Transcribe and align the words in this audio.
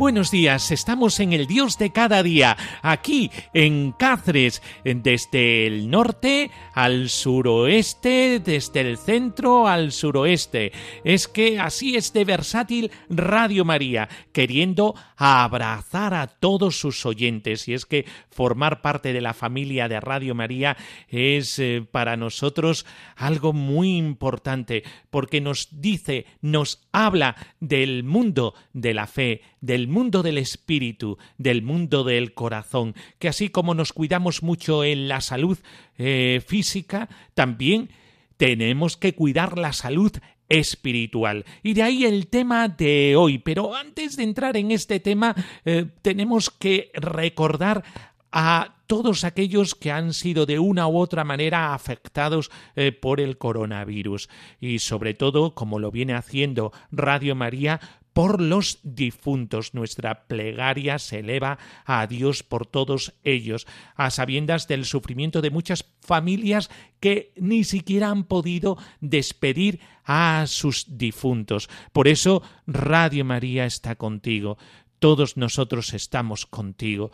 Buenos 0.00 0.30
días, 0.30 0.70
estamos 0.70 1.20
en 1.20 1.34
el 1.34 1.46
Dios 1.46 1.76
de 1.76 1.92
cada 1.92 2.22
día, 2.22 2.56
aquí 2.80 3.30
en 3.52 3.92
Cáceres, 3.92 4.62
desde 4.82 5.66
el 5.66 5.90
norte 5.90 6.50
al 6.72 7.10
suroeste, 7.10 8.40
desde 8.42 8.80
el 8.80 8.96
centro 8.96 9.68
al 9.68 9.92
suroeste. 9.92 10.72
Es 11.04 11.28
que 11.28 11.60
así 11.60 11.96
es 11.96 12.14
de 12.14 12.24
versátil 12.24 12.90
Radio 13.10 13.66
María, 13.66 14.08
queriendo 14.32 14.94
abrazar 15.18 16.14
a 16.14 16.28
todos 16.28 16.80
sus 16.80 17.04
oyentes. 17.04 17.68
Y 17.68 17.74
es 17.74 17.84
que 17.84 18.06
formar 18.30 18.80
parte 18.80 19.12
de 19.12 19.20
la 19.20 19.34
familia 19.34 19.86
de 19.86 20.00
Radio 20.00 20.34
María 20.34 20.78
es 21.08 21.58
eh, 21.58 21.86
para 21.88 22.16
nosotros 22.16 22.86
algo 23.16 23.52
muy 23.52 23.98
importante, 23.98 24.82
porque 25.10 25.42
nos 25.42 25.68
dice, 25.72 26.24
nos 26.40 26.88
habla 26.92 27.36
del 27.60 28.04
mundo 28.04 28.54
de 28.72 28.94
la 28.94 29.06
fe, 29.06 29.42
del 29.60 29.88
mundo 29.88 30.22
del 30.22 30.38
espíritu, 30.38 31.18
del 31.38 31.62
mundo 31.62 32.04
del 32.04 32.34
corazón, 32.34 32.94
que 33.18 33.28
así 33.28 33.48
como 33.48 33.74
nos 33.74 33.92
cuidamos 33.92 34.42
mucho 34.42 34.84
en 34.84 35.08
la 35.08 35.20
salud 35.20 35.58
eh, 35.98 36.42
física, 36.46 37.08
también 37.34 37.90
tenemos 38.36 38.96
que 38.96 39.14
cuidar 39.14 39.58
la 39.58 39.72
salud 39.72 40.12
espiritual. 40.48 41.44
Y 41.62 41.74
de 41.74 41.82
ahí 41.82 42.04
el 42.04 42.26
tema 42.26 42.68
de 42.68 43.16
hoy. 43.16 43.38
Pero 43.38 43.74
antes 43.74 44.16
de 44.16 44.24
entrar 44.24 44.56
en 44.56 44.70
este 44.72 45.00
tema, 45.00 45.34
eh, 45.64 45.86
tenemos 46.02 46.50
que 46.50 46.90
recordar 46.94 47.84
a 48.32 48.79
todos 48.90 49.22
aquellos 49.22 49.76
que 49.76 49.92
han 49.92 50.12
sido 50.12 50.46
de 50.46 50.58
una 50.58 50.88
u 50.88 50.98
otra 50.98 51.22
manera 51.22 51.74
afectados 51.74 52.50
eh, 52.74 52.90
por 52.90 53.20
el 53.20 53.38
coronavirus 53.38 54.28
y 54.60 54.80
sobre 54.80 55.14
todo, 55.14 55.54
como 55.54 55.78
lo 55.78 55.92
viene 55.92 56.14
haciendo 56.14 56.72
Radio 56.90 57.36
María, 57.36 57.78
por 58.12 58.40
los 58.40 58.80
difuntos. 58.82 59.74
Nuestra 59.74 60.26
plegaria 60.26 60.98
se 60.98 61.20
eleva 61.20 61.60
a 61.84 62.04
Dios 62.08 62.42
por 62.42 62.66
todos 62.66 63.14
ellos, 63.22 63.68
a 63.94 64.10
sabiendas 64.10 64.66
del 64.66 64.84
sufrimiento 64.84 65.40
de 65.40 65.50
muchas 65.50 65.84
familias 66.00 66.68
que 66.98 67.32
ni 67.36 67.62
siquiera 67.62 68.10
han 68.10 68.24
podido 68.24 68.76
despedir 69.00 69.78
a 70.04 70.46
sus 70.48 70.98
difuntos. 70.98 71.70
Por 71.92 72.08
eso 72.08 72.42
Radio 72.66 73.24
María 73.24 73.66
está 73.66 73.94
contigo. 73.94 74.58
Todos 74.98 75.36
nosotros 75.36 75.94
estamos 75.94 76.44
contigo. 76.44 77.12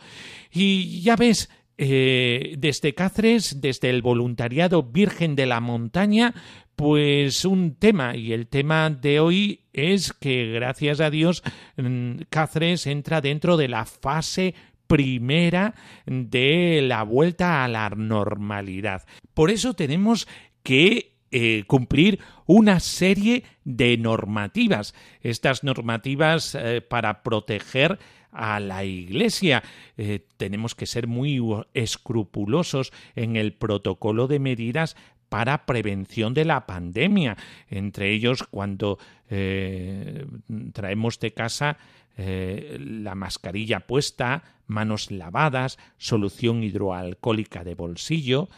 Y 0.51 1.01
ya 1.01 1.15
ves, 1.15 1.49
eh, 1.77 2.55
desde 2.57 2.93
Cáceres, 2.95 3.61
desde 3.61 3.89
el 3.89 4.01
voluntariado 4.01 4.83
Virgen 4.83 5.35
de 5.35 5.45
la 5.45 5.59
Montaña, 5.59 6.33
pues 6.75 7.45
un 7.45 7.75
tema, 7.75 8.15
y 8.15 8.33
el 8.33 8.47
tema 8.47 8.89
de 8.89 9.19
hoy 9.19 9.65
es 9.73 10.13
que, 10.13 10.51
gracias 10.51 10.99
a 10.99 11.09
Dios, 11.09 11.43
mm, 11.75 12.21
Cáceres 12.29 12.87
entra 12.87 13.21
dentro 13.21 13.57
de 13.57 13.67
la 13.67 13.85
fase 13.85 14.53
primera 14.87 15.75
de 16.05 16.81
la 16.83 17.03
vuelta 17.03 17.63
a 17.63 17.67
la 17.67 17.89
normalidad. 17.89 19.05
Por 19.33 19.51
eso 19.51 19.73
tenemos 19.73 20.27
que 20.63 21.17
eh, 21.29 21.65
cumplir 21.67 22.19
una 22.45 22.79
serie 22.79 23.43
de 23.65 23.97
normativas. 23.97 24.95
Estas 25.21 25.63
normativas 25.63 26.55
eh, 26.55 26.81
para 26.81 27.21
proteger 27.21 27.99
a 28.37 28.59
la 28.59 28.85
Iglesia. 28.85 29.63
Eh, 29.97 30.25
tenemos 30.37 30.75
que 30.75 30.85
ser 30.85 31.07
muy 31.07 31.41
escrupulosos 31.73 32.93
en 33.15 33.35
el 33.35 33.53
protocolo 33.53 34.27
de 34.27 34.39
medidas 34.39 34.95
para 35.29 35.65
prevención 35.65 36.33
de 36.33 36.45
la 36.45 36.65
pandemia. 36.65 37.35
Entre 37.69 38.11
ellos, 38.13 38.43
cuando 38.43 38.97
eh, 39.29 40.25
traemos 40.71 41.19
de 41.19 41.33
casa 41.33 41.77
eh, 42.17 42.77
la 42.79 43.15
mascarilla 43.15 43.81
puesta, 43.81 44.43
manos 44.67 45.11
lavadas, 45.11 45.77
solución 45.97 46.63
hidroalcohólica 46.63 47.63
de 47.63 47.75
bolsillo, 47.75 48.49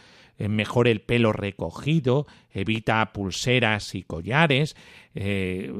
mejor 0.48 0.88
el 0.88 1.00
pelo 1.00 1.32
recogido, 1.32 2.26
evita 2.52 3.12
pulseras 3.12 3.94
y 3.94 4.02
collares, 4.02 4.76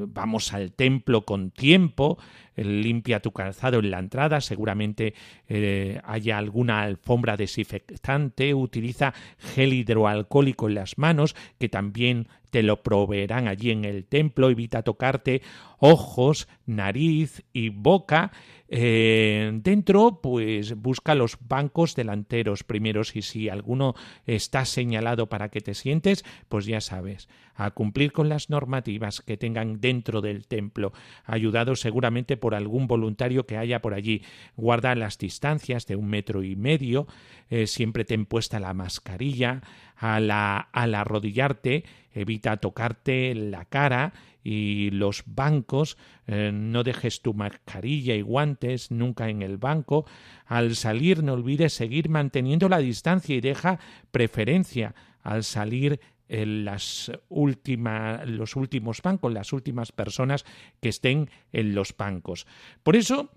vamos 0.08 0.52
al 0.52 0.72
templo 0.72 1.24
con 1.24 1.50
tiempo, 1.50 2.18
limpia 2.56 3.20
tu 3.20 3.32
calzado 3.32 3.78
en 3.78 3.90
la 3.90 3.98
entrada, 3.98 4.40
seguramente 4.40 5.14
eh, 5.48 6.00
haya 6.04 6.38
alguna 6.38 6.82
alfombra 6.82 7.36
desinfectante, 7.36 8.54
utiliza 8.54 9.14
gel 9.38 9.72
hidroalcohólico 9.72 10.68
en 10.68 10.74
las 10.74 10.98
manos, 10.98 11.34
que 11.58 11.68
también 11.68 12.28
te 12.50 12.62
lo 12.62 12.82
proveerán 12.82 13.48
allí 13.48 13.70
en 13.70 13.84
el 13.84 14.04
templo, 14.04 14.50
evita 14.50 14.82
tocarte 14.82 15.42
ojos, 15.78 16.48
nariz 16.66 17.42
y 17.52 17.68
boca. 17.68 18.32
Eh, 18.72 19.50
dentro, 19.64 20.20
pues 20.22 20.80
busca 20.80 21.16
los 21.16 21.36
bancos 21.40 21.96
delanteros 21.96 22.62
primeros 22.62 23.16
y 23.16 23.22
si 23.22 23.48
alguno 23.48 23.96
está 24.26 24.64
señalado 24.64 25.28
para 25.28 25.48
que 25.48 25.60
te 25.60 25.74
sientes, 25.74 26.24
pues 26.48 26.66
ya 26.66 26.80
sabes, 26.80 27.28
a 27.56 27.72
cumplir 27.72 28.12
con 28.12 28.28
las 28.28 28.48
normativas 28.48 29.22
que 29.22 29.36
tengan 29.36 29.80
dentro 29.80 30.20
del 30.20 30.46
templo, 30.46 30.92
ayudado 31.24 31.74
seguramente 31.74 32.36
por 32.36 32.54
algún 32.54 32.86
voluntario 32.86 33.44
que 33.44 33.56
haya 33.56 33.82
por 33.82 33.92
allí. 33.92 34.22
Guarda 34.56 34.94
las 34.94 35.18
distancias 35.18 35.86
de 35.86 35.96
un 35.96 36.08
metro 36.08 36.44
y 36.44 36.54
medio, 36.54 37.08
eh, 37.50 37.66
siempre 37.66 38.04
ten 38.04 38.24
puesta 38.24 38.60
la 38.60 38.72
mascarilla, 38.72 39.62
al, 40.00 40.94
arrodillarte, 40.94 41.84
evita 42.12 42.56
tocarte 42.56 43.34
la 43.34 43.66
cara 43.66 44.12
y 44.42 44.90
los 44.90 45.22
bancos, 45.26 45.98
eh, 46.26 46.50
no 46.52 46.82
dejes 46.82 47.20
tu 47.20 47.34
mascarilla 47.34 48.14
y 48.14 48.22
guantes 48.22 48.90
nunca 48.90 49.28
en 49.28 49.42
el 49.42 49.58
banco. 49.58 50.06
Al 50.46 50.74
salir 50.74 51.22
no 51.22 51.34
olvides 51.34 51.74
seguir 51.74 52.08
manteniendo 52.08 52.68
la 52.68 52.78
distancia 52.78 53.36
y 53.36 53.42
deja 53.42 53.78
preferencia 54.10 54.94
al 55.22 55.44
salir 55.44 56.00
en 56.28 56.64
las 56.64 57.12
últimas, 57.28 58.26
los 58.26 58.56
últimos 58.56 59.02
bancos, 59.02 59.32
las 59.32 59.52
últimas 59.52 59.92
personas 59.92 60.46
que 60.80 60.88
estén 60.88 61.28
en 61.52 61.74
los 61.74 61.94
bancos. 61.94 62.46
Por 62.82 62.96
eso, 62.96 63.30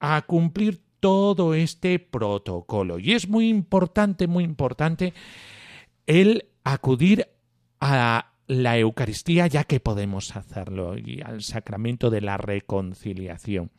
a 0.00 0.22
cumplir 0.22 0.80
todo 1.00 1.52
este 1.52 1.98
protocolo. 1.98 2.98
Y 2.98 3.12
es 3.12 3.28
muy 3.28 3.48
importante, 3.48 4.26
muy 4.26 4.44
importante 4.44 5.12
el 6.06 6.46
acudir 6.64 7.28
a 7.80 8.32
la 8.46 8.78
Eucaristía 8.78 9.46
ya 9.46 9.64
que 9.64 9.80
podemos 9.80 10.36
hacerlo 10.36 10.96
y 10.96 11.20
al 11.22 11.42
sacramento 11.42 12.10
de 12.10 12.20
la 12.20 12.36
reconciliación. 12.36 13.70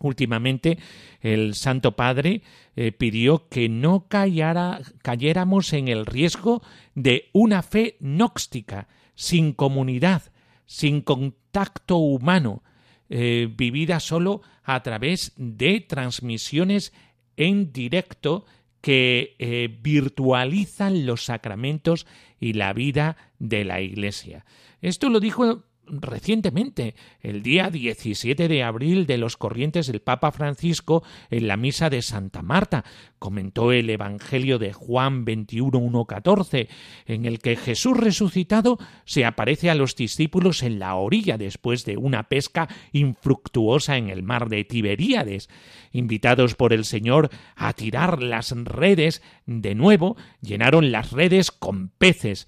Últimamente 0.00 0.78
el 1.20 1.54
Santo 1.54 1.96
Padre 1.96 2.42
eh, 2.76 2.92
pidió 2.92 3.48
que 3.48 3.68
no 3.68 4.08
cayéramos 4.08 5.72
en 5.72 5.88
el 5.88 6.04
riesgo 6.04 6.62
de 6.94 7.30
una 7.32 7.62
fe 7.62 7.96
gnóstica, 8.00 8.88
sin 9.14 9.52
comunidad, 9.52 10.22
sin 10.66 11.00
contacto 11.00 11.96
humano, 11.96 12.62
eh, 13.08 13.48
vivida 13.56 14.00
solo 14.00 14.42
a 14.64 14.82
través 14.82 15.32
de 15.36 15.80
transmisiones 15.80 16.92
en 17.36 17.72
directo 17.72 18.44
que 18.84 19.34
eh, 19.38 19.74
virtualizan 19.80 21.06
los 21.06 21.24
sacramentos 21.24 22.06
y 22.38 22.52
la 22.52 22.74
vida 22.74 23.16
de 23.38 23.64
la 23.64 23.80
Iglesia. 23.80 24.44
Esto 24.82 25.08
lo 25.08 25.20
dijo 25.20 25.64
recientemente, 25.86 26.94
el 27.20 27.42
día 27.42 27.70
17 27.70 28.48
de 28.48 28.62
abril 28.62 29.06
de 29.06 29.18
los 29.18 29.36
corrientes 29.36 29.86
del 29.86 30.00
Papa 30.00 30.32
Francisco 30.32 31.02
en 31.30 31.48
la 31.48 31.56
misa 31.56 31.90
de 31.90 32.02
Santa 32.02 32.42
Marta, 32.42 32.84
comentó 33.18 33.72
el 33.72 33.88
Evangelio 33.90 34.58
de 34.58 34.72
Juan 34.72 35.24
21.1.14, 35.24 36.68
en 37.06 37.24
el 37.24 37.38
que 37.38 37.56
Jesús 37.56 37.96
resucitado 37.96 38.78
se 39.04 39.24
aparece 39.24 39.70
a 39.70 39.74
los 39.74 39.96
discípulos 39.96 40.62
en 40.62 40.78
la 40.78 40.94
orilla 40.94 41.38
después 41.38 41.84
de 41.84 41.96
una 41.96 42.24
pesca 42.24 42.68
infructuosa 42.92 43.96
en 43.96 44.10
el 44.10 44.22
mar 44.22 44.48
de 44.48 44.64
Tiberíades. 44.64 45.48
Invitados 45.92 46.54
por 46.54 46.72
el 46.72 46.84
Señor 46.84 47.30
a 47.56 47.72
tirar 47.72 48.22
las 48.22 48.50
redes 48.50 49.22
de 49.46 49.74
nuevo, 49.74 50.16
llenaron 50.40 50.92
las 50.92 51.12
redes 51.12 51.50
con 51.50 51.88
peces. 51.88 52.46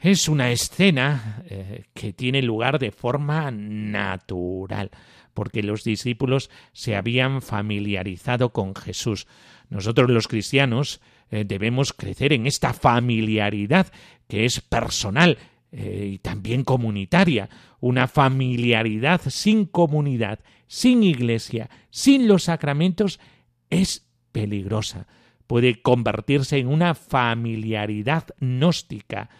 Es 0.00 0.28
una 0.28 0.50
escena 0.50 1.42
eh, 1.48 1.84
que 1.92 2.14
tiene 2.14 2.40
lugar 2.40 2.78
de 2.78 2.90
forma 2.90 3.50
natural, 3.50 4.90
porque 5.34 5.62
los 5.62 5.84
discípulos 5.84 6.50
se 6.72 6.96
habían 6.96 7.42
familiarizado 7.42 8.50
con 8.52 8.74
Jesús. 8.74 9.26
Nosotros 9.68 10.08
los 10.08 10.26
cristianos 10.26 11.02
eh, 11.30 11.44
debemos 11.46 11.92
crecer 11.92 12.32
en 12.32 12.46
esta 12.46 12.72
familiaridad 12.72 13.92
que 14.26 14.46
es 14.46 14.60
personal, 14.60 15.36
eh, 15.72 16.12
y 16.14 16.18
también 16.18 16.64
comunitaria. 16.64 17.48
Una 17.78 18.08
familiaridad 18.08 19.20
sin 19.28 19.66
comunidad, 19.66 20.40
sin 20.66 21.02
iglesia, 21.02 21.70
sin 21.90 22.26
los 22.26 22.44
sacramentos, 22.44 23.20
es 23.68 24.06
peligrosa. 24.32 25.06
Puede 25.46 25.80
convertirse 25.80 26.58
en 26.58 26.68
una 26.68 26.94
familiaridad 26.94 28.24
gnóstica, 28.40 29.30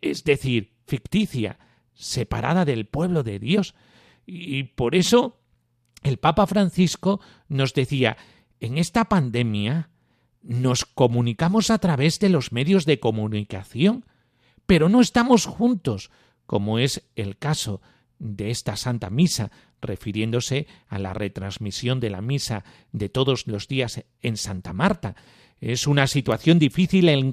es 0.00 0.24
decir, 0.24 0.74
ficticia, 0.86 1.58
separada 1.94 2.64
del 2.64 2.86
pueblo 2.86 3.22
de 3.22 3.38
Dios. 3.38 3.74
Y 4.26 4.64
por 4.64 4.94
eso 4.94 5.40
el 6.02 6.18
Papa 6.18 6.46
Francisco 6.46 7.20
nos 7.48 7.74
decía, 7.74 8.16
en 8.60 8.78
esta 8.78 9.06
pandemia 9.06 9.90
nos 10.42 10.84
comunicamos 10.84 11.70
a 11.70 11.78
través 11.78 12.18
de 12.20 12.28
los 12.28 12.52
medios 12.52 12.84
de 12.84 13.00
comunicación, 13.00 14.04
pero 14.66 14.88
no 14.88 15.00
estamos 15.00 15.46
juntos, 15.46 16.10
como 16.46 16.78
es 16.78 17.08
el 17.16 17.38
caso 17.38 17.80
de 18.18 18.50
esta 18.50 18.76
Santa 18.76 19.10
Misa, 19.10 19.50
refiriéndose 19.80 20.66
a 20.88 20.98
la 20.98 21.14
retransmisión 21.14 22.00
de 22.00 22.10
la 22.10 22.22
misa 22.22 22.64
de 22.92 23.08
todos 23.08 23.46
los 23.46 23.68
días 23.68 24.04
en 24.20 24.36
Santa 24.36 24.72
Marta. 24.72 25.14
Es 25.60 25.86
una 25.86 26.06
situación 26.06 26.58
difícil 26.58 27.08
en, 27.08 27.32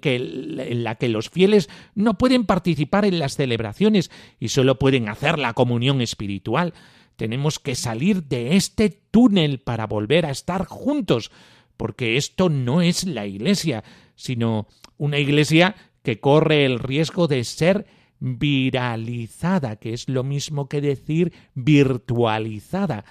la 0.83 0.95
que 0.95 1.09
los 1.09 1.29
fieles 1.29 1.69
no 1.95 2.17
pueden 2.17 2.45
participar 2.45 3.05
en 3.05 3.19
las 3.19 3.35
celebraciones 3.35 4.09
y 4.39 4.49
solo 4.49 4.79
pueden 4.79 5.09
hacer 5.09 5.37
la 5.37 5.53
comunión 5.53 6.01
espiritual. 6.01 6.73
Tenemos 7.17 7.59
que 7.59 7.75
salir 7.75 8.23
de 8.23 8.55
este 8.55 8.89
túnel 8.89 9.59
para 9.59 9.85
volver 9.85 10.25
a 10.25 10.31
estar 10.31 10.65
juntos, 10.65 11.31
porque 11.77 12.17
esto 12.17 12.49
no 12.49 12.81
es 12.81 13.05
la 13.05 13.25
Iglesia, 13.27 13.83
sino 14.15 14.67
una 14.97 15.19
Iglesia 15.19 15.75
que 16.03 16.19
corre 16.19 16.65
el 16.65 16.79
riesgo 16.79 17.27
de 17.27 17.43
ser 17.43 17.85
viralizada, 18.19 19.75
que 19.75 19.93
es 19.93 20.07
lo 20.07 20.23
mismo 20.23 20.69
que 20.69 20.79
decir 20.79 21.33
virtualizada. 21.53 23.03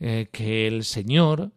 Eh, 0.00 0.28
que 0.32 0.66
el 0.66 0.84
Señor 0.84 1.52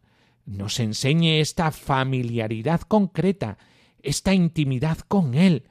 nos 0.48 0.80
enseñe 0.80 1.40
esta 1.40 1.72
familiaridad 1.72 2.82
concreta, 2.82 3.60
esta 4.02 4.34
intimidad 4.34 4.98
con 5.00 5.36
Él, 5.36 5.68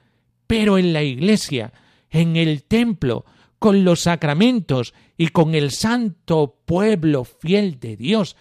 pero 0.47 0.79
en 0.79 0.93
la 0.93 1.03
Iglesia, 1.03 1.73
en 2.11 2.37
el 2.37 2.63
templo, 2.63 3.25
con 3.59 3.85
los 3.85 4.03
sacramentos 4.03 4.95
y 5.17 5.29
con 5.29 5.57
el 5.57 5.73
santo 5.73 6.61
pueblo 6.65 7.25
fiel 7.25 7.81
de 7.81 7.97
Dios. 7.97 8.37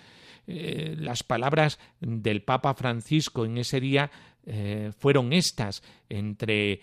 Eh, 0.46 0.96
las 1.00 1.24
palabras 1.24 1.80
del 2.00 2.44
Papa 2.44 2.76
Francisco 2.76 3.46
en 3.46 3.58
ese 3.58 3.80
día 3.80 4.12
eh, 4.46 4.92
fueron 5.00 5.34
estas, 5.34 5.82
entre 6.10 6.82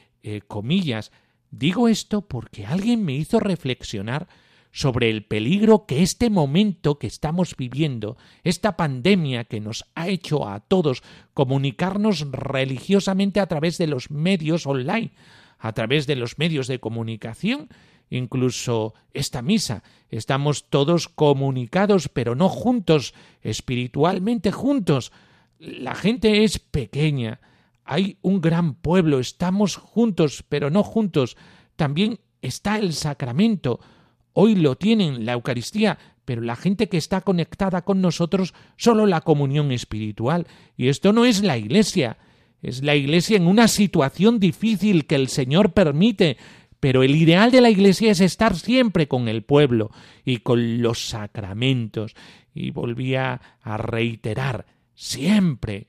comillas, 0.48 1.12
Digo 1.52 1.86
esto 1.86 2.22
porque 2.22 2.64
alguien 2.64 3.04
me 3.04 3.12
hizo 3.12 3.38
reflexionar 3.38 4.26
sobre 4.72 5.10
el 5.10 5.24
peligro 5.24 5.84
que 5.86 6.02
este 6.02 6.30
momento 6.30 6.98
que 6.98 7.06
estamos 7.06 7.56
viviendo, 7.56 8.16
esta 8.42 8.76
pandemia 8.76 9.44
que 9.44 9.60
nos 9.60 9.84
ha 9.94 10.08
hecho 10.08 10.48
a 10.48 10.60
todos 10.60 11.02
comunicarnos 11.34 12.26
religiosamente 12.32 13.38
a 13.38 13.46
través 13.46 13.76
de 13.78 13.86
los 13.86 14.10
medios 14.10 14.66
online, 14.66 15.12
a 15.58 15.72
través 15.72 16.06
de 16.06 16.16
los 16.16 16.38
medios 16.38 16.66
de 16.66 16.80
comunicación, 16.80 17.68
incluso 18.08 18.94
esta 19.12 19.42
misa. 19.42 19.82
Estamos 20.08 20.68
todos 20.70 21.08
comunicados, 21.08 22.08
pero 22.08 22.34
no 22.34 22.48
juntos, 22.48 23.14
espiritualmente 23.42 24.52
juntos. 24.52 25.12
La 25.58 25.94
gente 25.94 26.44
es 26.44 26.58
pequeña, 26.58 27.40
hay 27.84 28.16
un 28.22 28.40
gran 28.40 28.74
pueblo, 28.74 29.18
estamos 29.18 29.76
juntos, 29.76 30.44
pero 30.48 30.70
no 30.70 30.82
juntos. 30.82 31.36
También 31.76 32.20
está 32.40 32.78
el 32.78 32.94
sacramento. 32.94 33.80
Hoy 34.32 34.54
lo 34.54 34.76
tienen, 34.76 35.24
la 35.24 35.32
Eucaristía, 35.32 35.98
pero 36.24 36.40
la 36.40 36.56
gente 36.56 36.88
que 36.88 36.96
está 36.96 37.20
conectada 37.20 37.82
con 37.82 38.00
nosotros, 38.00 38.54
solo 38.76 39.06
la 39.06 39.20
comunión 39.20 39.72
espiritual. 39.72 40.46
Y 40.76 40.88
esto 40.88 41.12
no 41.12 41.24
es 41.24 41.42
la 41.42 41.58
Iglesia. 41.58 42.18
Es 42.62 42.82
la 42.82 42.94
Iglesia 42.94 43.36
en 43.36 43.46
una 43.46 43.68
situación 43.68 44.38
difícil 44.38 45.06
que 45.06 45.16
el 45.16 45.28
Señor 45.28 45.72
permite, 45.72 46.36
pero 46.78 47.02
el 47.02 47.16
ideal 47.16 47.50
de 47.50 47.60
la 47.60 47.70
Iglesia 47.70 48.12
es 48.12 48.20
estar 48.20 48.56
siempre 48.56 49.08
con 49.08 49.28
el 49.28 49.42
pueblo 49.42 49.90
y 50.24 50.38
con 50.38 50.80
los 50.80 51.08
sacramentos. 51.08 52.14
Y 52.54 52.70
volvía 52.70 53.40
a 53.62 53.76
reiterar, 53.76 54.66
siempre 54.94 55.88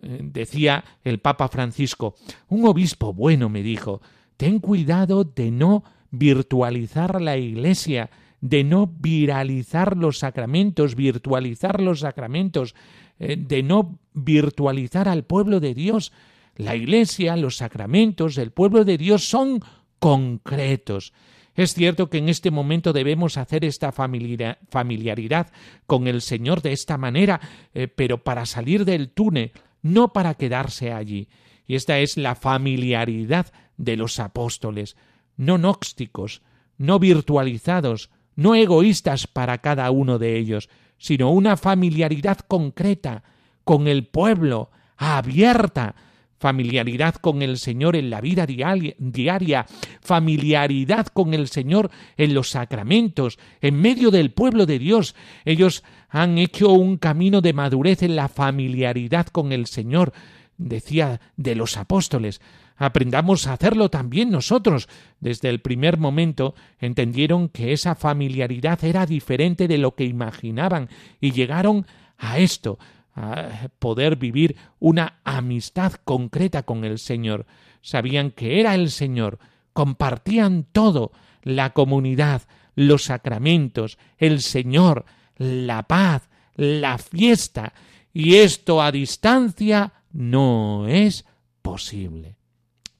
eh, 0.00 0.20
decía 0.22 0.84
el 1.04 1.20
Papa 1.20 1.48
Francisco, 1.48 2.14
un 2.48 2.66
obispo 2.66 3.12
bueno 3.12 3.48
me 3.48 3.62
dijo, 3.62 4.00
ten 4.36 4.58
cuidado 4.58 5.24
de 5.24 5.50
no 5.50 5.84
virtualizar 6.10 7.20
la 7.20 7.36
Iglesia, 7.36 8.10
de 8.40 8.64
no 8.64 8.86
viralizar 8.86 9.96
los 9.96 10.18
sacramentos, 10.18 10.94
virtualizar 10.94 11.80
los 11.80 12.00
sacramentos, 12.00 12.74
eh, 13.18 13.36
de 13.36 13.62
no 13.62 13.98
virtualizar 14.14 15.08
al 15.08 15.24
pueblo 15.24 15.60
de 15.60 15.74
Dios. 15.74 16.12
La 16.56 16.76
Iglesia, 16.76 17.36
los 17.36 17.56
sacramentos, 17.56 18.38
el 18.38 18.50
pueblo 18.50 18.84
de 18.84 18.98
Dios 18.98 19.28
son 19.28 19.60
concretos. 19.98 21.12
Es 21.54 21.72
cierto 21.72 22.10
que 22.10 22.18
en 22.18 22.28
este 22.28 22.50
momento 22.50 22.92
debemos 22.92 23.38
hacer 23.38 23.64
esta 23.64 23.90
familiaridad 23.90 25.50
con 25.86 26.06
el 26.06 26.20
Señor 26.20 26.60
de 26.60 26.72
esta 26.72 26.98
manera, 26.98 27.40
eh, 27.72 27.88
pero 27.88 28.22
para 28.22 28.44
salir 28.44 28.84
del 28.84 29.08
túnel 29.08 29.52
no 29.82 30.12
para 30.12 30.34
quedarse 30.34 30.92
allí. 30.92 31.28
Y 31.66 31.74
esta 31.74 31.98
es 31.98 32.16
la 32.16 32.34
familiaridad 32.34 33.52
de 33.76 33.96
los 33.96 34.20
apóstoles, 34.20 34.96
no 35.36 35.58
gnósticos, 35.58 36.42
no 36.78 36.98
virtualizados, 36.98 38.10
no 38.34 38.54
egoístas 38.54 39.26
para 39.26 39.58
cada 39.58 39.90
uno 39.90 40.18
de 40.18 40.36
ellos, 40.36 40.68
sino 40.98 41.30
una 41.30 41.56
familiaridad 41.56 42.38
concreta 42.38 43.22
con 43.64 43.88
el 43.88 44.06
pueblo, 44.06 44.70
abierta, 44.96 45.94
familiaridad 46.38 47.14
con 47.14 47.42
el 47.42 47.58
Señor 47.58 47.96
en 47.96 48.10
la 48.10 48.20
vida 48.20 48.46
diaria, 48.46 49.66
familiaridad 50.00 51.06
con 51.06 51.34
el 51.34 51.48
Señor 51.48 51.90
en 52.16 52.34
los 52.34 52.50
sacramentos, 52.50 53.38
en 53.60 53.80
medio 53.80 54.10
del 54.10 54.30
pueblo 54.32 54.66
de 54.66 54.78
Dios. 54.78 55.14
Ellos 55.44 55.82
han 56.08 56.38
hecho 56.38 56.70
un 56.70 56.98
camino 56.98 57.40
de 57.40 57.52
madurez 57.52 58.02
en 58.02 58.16
la 58.16 58.28
familiaridad 58.28 59.26
con 59.26 59.52
el 59.52 59.66
Señor, 59.66 60.12
decía 60.58 61.20
de 61.36 61.54
los 61.54 61.76
apóstoles. 61.76 62.40
Aprendamos 62.76 63.46
a 63.46 63.54
hacerlo 63.54 63.88
también 63.88 64.30
nosotros. 64.30 64.88
Desde 65.20 65.48
el 65.48 65.60
primer 65.60 65.98
momento 65.98 66.54
entendieron 66.78 67.48
que 67.48 67.72
esa 67.72 67.94
familiaridad 67.94 68.84
era 68.84 69.06
diferente 69.06 69.66
de 69.66 69.78
lo 69.78 69.94
que 69.94 70.04
imaginaban 70.04 70.88
y 71.20 71.32
llegaron 71.32 71.86
a 72.18 72.38
esto, 72.38 72.78
a 73.14 73.68
poder 73.78 74.16
vivir 74.16 74.56
una 74.78 75.20
amistad 75.24 75.94
concreta 76.04 76.64
con 76.64 76.84
el 76.84 76.98
Señor. 76.98 77.46
Sabían 77.80 78.30
que 78.30 78.60
era 78.60 78.74
el 78.74 78.90
Señor, 78.90 79.38
compartían 79.72 80.66
todo, 80.70 81.12
la 81.42 81.72
comunidad, 81.72 82.42
los 82.74 83.04
sacramentos, 83.04 83.98
el 84.18 84.42
Señor, 84.42 85.06
la 85.36 85.84
paz, 85.84 86.28
la 86.56 86.98
fiesta, 86.98 87.72
y 88.12 88.36
esto 88.36 88.82
a 88.82 88.90
distancia 88.90 89.92
no 90.12 90.86
es 90.88 91.24
posible. 91.62 92.36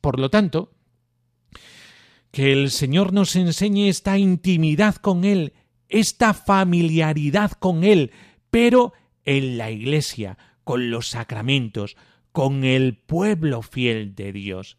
Por 0.07 0.21
lo 0.21 0.31
tanto, 0.31 0.71
que 2.31 2.53
el 2.53 2.71
Señor 2.71 3.13
nos 3.13 3.35
enseñe 3.35 3.89
esta 3.89 4.19
intimidad 4.19 4.95
con 4.95 5.25
Él, 5.25 5.53
esta 5.89 6.33
familiaridad 6.33 7.51
con 7.51 7.83
Él, 7.83 8.13
pero 8.49 8.93
en 9.25 9.59
la 9.59 9.73
Iglesia, 9.73 10.39
con 10.63 10.91
los 10.91 11.09
sacramentos, 11.09 11.97
con 12.31 12.63
el 12.63 12.97
pueblo 12.97 13.63
fiel 13.63 14.15
de 14.15 14.33
Dios. 14.33 14.79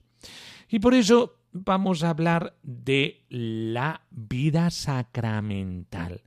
Y 0.70 0.80
por 0.80 0.94
eso 0.94 1.42
vamos 1.52 2.06
a 2.06 2.12
hablar 2.12 2.56
de 2.64 3.26
la 3.28 4.04
vida 4.12 4.70
sacramental. 4.70 6.22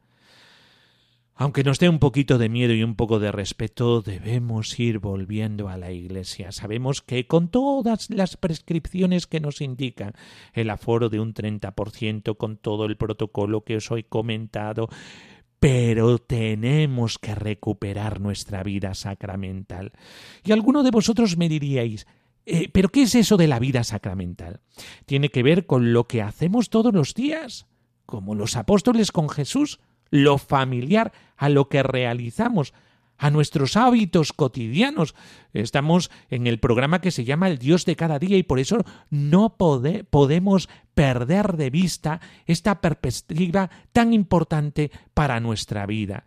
Aunque 1.40 1.64
nos 1.64 1.78
dé 1.78 1.88
un 1.88 2.00
poquito 2.00 2.36
de 2.36 2.50
miedo 2.50 2.74
y 2.74 2.82
un 2.82 2.96
poco 2.96 3.18
de 3.18 3.32
respeto, 3.32 4.02
debemos 4.02 4.78
ir 4.78 4.98
volviendo 4.98 5.70
a 5.70 5.78
la 5.78 5.90
Iglesia. 5.90 6.52
Sabemos 6.52 7.00
que 7.00 7.26
con 7.26 7.48
todas 7.48 8.10
las 8.10 8.36
prescripciones 8.36 9.26
que 9.26 9.40
nos 9.40 9.62
indican, 9.62 10.12
el 10.52 10.68
aforo 10.68 11.08
de 11.08 11.18
un 11.18 11.32
30%, 11.32 12.36
con 12.36 12.58
todo 12.58 12.84
el 12.84 12.98
protocolo 12.98 13.64
que 13.64 13.76
os 13.76 13.90
he 13.90 14.04
comentado, 14.04 14.90
pero 15.58 16.18
tenemos 16.18 17.18
que 17.18 17.34
recuperar 17.34 18.20
nuestra 18.20 18.62
vida 18.62 18.92
sacramental. 18.92 19.92
Y 20.44 20.52
alguno 20.52 20.82
de 20.82 20.90
vosotros 20.90 21.38
me 21.38 21.48
diríais, 21.48 22.06
eh, 22.44 22.68
¿pero 22.70 22.90
qué 22.90 23.04
es 23.04 23.14
eso 23.14 23.38
de 23.38 23.48
la 23.48 23.58
vida 23.58 23.82
sacramental? 23.82 24.60
¿Tiene 25.06 25.30
que 25.30 25.42
ver 25.42 25.64
con 25.64 25.94
lo 25.94 26.06
que 26.06 26.20
hacemos 26.20 26.68
todos 26.68 26.92
los 26.92 27.14
días? 27.14 27.66
¿Como 28.04 28.34
los 28.34 28.56
apóstoles 28.56 29.10
con 29.10 29.30
Jesús? 29.30 29.80
¿Lo 30.10 30.38
familiar 30.38 31.12
a 31.36 31.48
lo 31.48 31.68
que 31.68 31.82
realizamos? 31.82 32.72
a 33.20 33.30
nuestros 33.30 33.76
hábitos 33.76 34.32
cotidianos. 34.32 35.14
Estamos 35.52 36.10
en 36.30 36.46
el 36.46 36.58
programa 36.58 37.02
que 37.02 37.10
se 37.10 37.24
llama 37.24 37.48
El 37.48 37.58
Dios 37.58 37.84
de 37.84 37.94
cada 37.94 38.18
día 38.18 38.38
y 38.38 38.42
por 38.42 38.58
eso 38.58 38.78
no 39.10 39.56
podemos 39.58 40.70
perder 40.94 41.56
de 41.58 41.68
vista 41.68 42.20
esta 42.46 42.80
perspectiva 42.80 43.70
tan 43.92 44.14
importante 44.14 44.90
para 45.12 45.38
nuestra 45.38 45.84
vida. 45.84 46.24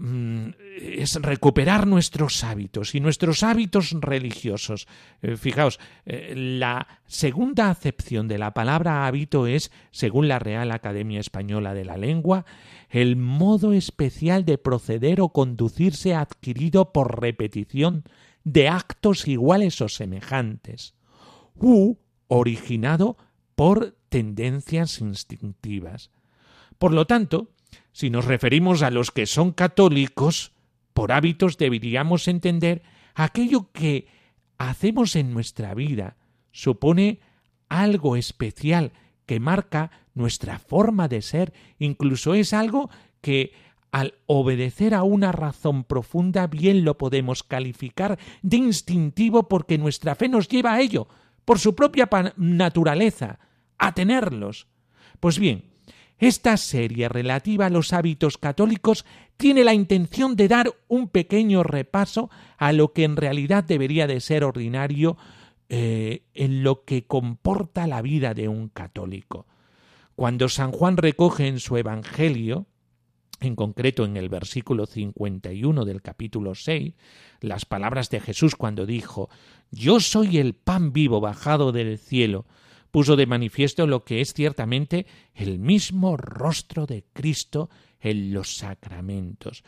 Mm, 0.00 0.50
es 0.80 1.16
recuperar 1.16 1.88
nuestros 1.88 2.44
hábitos 2.44 2.94
y 2.94 3.00
nuestros 3.00 3.42
hábitos 3.42 3.96
religiosos. 4.00 4.86
Eh, 5.22 5.36
fijaos, 5.36 5.80
eh, 6.06 6.34
la 6.36 6.86
segunda 7.08 7.68
acepción 7.68 8.28
de 8.28 8.38
la 8.38 8.54
palabra 8.54 9.08
hábito 9.08 9.48
es, 9.48 9.72
según 9.90 10.28
la 10.28 10.38
Real 10.38 10.70
Academia 10.70 11.18
Española 11.18 11.74
de 11.74 11.84
la 11.84 11.96
Lengua, 11.96 12.46
el 12.90 13.16
modo 13.16 13.72
especial 13.72 14.44
de 14.44 14.56
proceder 14.56 15.20
o 15.20 15.30
conducirse 15.30 16.14
adquirido 16.14 16.92
por 16.92 17.20
repetición 17.20 18.04
de 18.44 18.68
actos 18.68 19.26
iguales 19.26 19.80
o 19.80 19.88
semejantes, 19.88 20.94
u 21.56 21.96
originado 22.28 23.16
por 23.56 23.96
tendencias 24.10 25.00
instintivas. 25.00 26.12
Por 26.78 26.94
lo 26.94 27.04
tanto, 27.08 27.50
si 27.98 28.10
nos 28.10 28.26
referimos 28.26 28.82
a 28.82 28.92
los 28.92 29.10
que 29.10 29.26
son 29.26 29.50
católicos, 29.50 30.52
por 30.94 31.10
hábitos 31.10 31.58
deberíamos 31.58 32.28
entender 32.28 32.84
aquello 33.16 33.72
que 33.72 34.06
hacemos 34.56 35.16
en 35.16 35.34
nuestra 35.34 35.74
vida 35.74 36.16
supone 36.52 37.18
algo 37.68 38.14
especial 38.14 38.92
que 39.26 39.40
marca 39.40 39.90
nuestra 40.14 40.60
forma 40.60 41.08
de 41.08 41.22
ser, 41.22 41.52
incluso 41.80 42.34
es 42.34 42.52
algo 42.52 42.88
que 43.20 43.50
al 43.90 44.14
obedecer 44.26 44.94
a 44.94 45.02
una 45.02 45.32
razón 45.32 45.82
profunda 45.82 46.46
bien 46.46 46.84
lo 46.84 46.98
podemos 46.98 47.42
calificar 47.42 48.16
de 48.42 48.58
instintivo 48.58 49.48
porque 49.48 49.76
nuestra 49.76 50.14
fe 50.14 50.28
nos 50.28 50.46
lleva 50.46 50.74
a 50.74 50.80
ello, 50.80 51.08
por 51.44 51.58
su 51.58 51.74
propia 51.74 52.08
naturaleza, 52.36 53.40
a 53.76 53.92
tenerlos. 53.92 54.68
Pues 55.18 55.40
bien, 55.40 55.64
esta 56.18 56.56
serie 56.56 57.08
relativa 57.08 57.66
a 57.66 57.70
los 57.70 57.92
hábitos 57.92 58.38
católicos 58.38 59.04
tiene 59.36 59.62
la 59.62 59.74
intención 59.74 60.34
de 60.34 60.48
dar 60.48 60.74
un 60.88 61.08
pequeño 61.08 61.62
repaso 61.62 62.28
a 62.56 62.72
lo 62.72 62.92
que 62.92 63.04
en 63.04 63.16
realidad 63.16 63.64
debería 63.64 64.06
de 64.06 64.20
ser 64.20 64.42
ordinario 64.42 65.16
eh, 65.68 66.24
en 66.34 66.62
lo 66.64 66.84
que 66.84 67.06
comporta 67.06 67.86
la 67.86 68.02
vida 68.02 68.34
de 68.34 68.48
un 68.48 68.68
católico. 68.68 69.46
Cuando 70.16 70.48
San 70.48 70.72
Juan 70.72 70.96
recoge 70.96 71.46
en 71.46 71.60
su 71.60 71.76
Evangelio, 71.76 72.66
en 73.40 73.54
concreto 73.54 74.04
en 74.04 74.16
el 74.16 74.28
versículo 74.28 74.86
51 74.86 75.84
del 75.84 76.02
capítulo 76.02 76.56
6, 76.56 76.94
las 77.40 77.64
palabras 77.64 78.10
de 78.10 78.18
Jesús 78.18 78.56
cuando 78.56 78.86
dijo 78.86 79.28
Yo 79.70 80.00
soy 80.00 80.38
el 80.38 80.54
pan 80.54 80.92
vivo 80.92 81.20
bajado 81.20 81.70
del 81.70 81.98
cielo, 81.98 82.46
puso 82.90 83.16
de 83.16 83.26
manifiesto 83.26 83.86
lo 83.86 84.04
que 84.04 84.20
es 84.20 84.32
ciertamente 84.32 85.06
el 85.34 85.58
mismo 85.58 86.16
rostro 86.16 86.86
de 86.86 87.04
Cristo 87.12 87.70
en 88.00 88.32
los 88.32 88.56
sacramentos, 88.56 89.64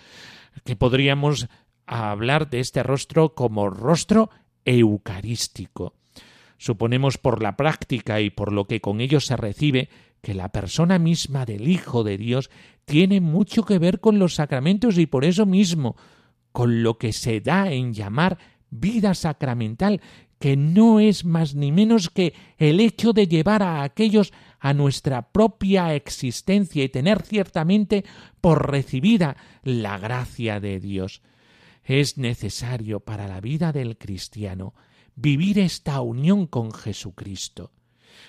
que 0.64 0.76
podríamos 0.76 1.48
hablar 1.86 2.50
de 2.50 2.60
este 2.60 2.82
rostro 2.82 3.34
como 3.34 3.68
rostro 3.68 4.30
eucarístico. 4.64 5.94
Suponemos 6.58 7.18
por 7.18 7.42
la 7.42 7.56
práctica 7.56 8.20
y 8.20 8.30
por 8.30 8.52
lo 8.52 8.66
que 8.66 8.80
con 8.80 9.00
ello 9.00 9.20
se 9.20 9.36
recibe 9.36 9.88
que 10.20 10.34
la 10.34 10.50
persona 10.50 10.98
misma 10.98 11.46
del 11.46 11.68
Hijo 11.68 12.04
de 12.04 12.18
Dios 12.18 12.50
tiene 12.84 13.20
mucho 13.20 13.64
que 13.64 13.78
ver 13.78 14.00
con 14.00 14.18
los 14.18 14.34
sacramentos 14.34 14.98
y 14.98 15.06
por 15.06 15.24
eso 15.24 15.46
mismo 15.46 15.96
con 16.52 16.82
lo 16.82 16.98
que 16.98 17.12
se 17.12 17.40
da 17.40 17.72
en 17.72 17.94
llamar 17.94 18.38
vida 18.70 19.14
sacramental, 19.14 20.00
que 20.40 20.56
no 20.56 21.00
es 21.00 21.26
más 21.26 21.54
ni 21.54 21.70
menos 21.70 22.08
que 22.08 22.32
el 22.56 22.80
hecho 22.80 23.12
de 23.12 23.28
llevar 23.28 23.62
a 23.62 23.82
aquellos 23.82 24.32
a 24.58 24.72
nuestra 24.72 25.30
propia 25.30 25.94
existencia 25.94 26.82
y 26.82 26.88
tener 26.88 27.22
ciertamente 27.22 28.04
por 28.40 28.70
recibida 28.70 29.36
la 29.62 29.98
gracia 29.98 30.58
de 30.58 30.80
Dios. 30.80 31.20
Es 31.84 32.16
necesario 32.16 33.00
para 33.00 33.28
la 33.28 33.40
vida 33.42 33.70
del 33.72 33.98
cristiano 33.98 34.74
vivir 35.14 35.58
esta 35.58 36.00
unión 36.00 36.46
con 36.46 36.72
Jesucristo. 36.72 37.72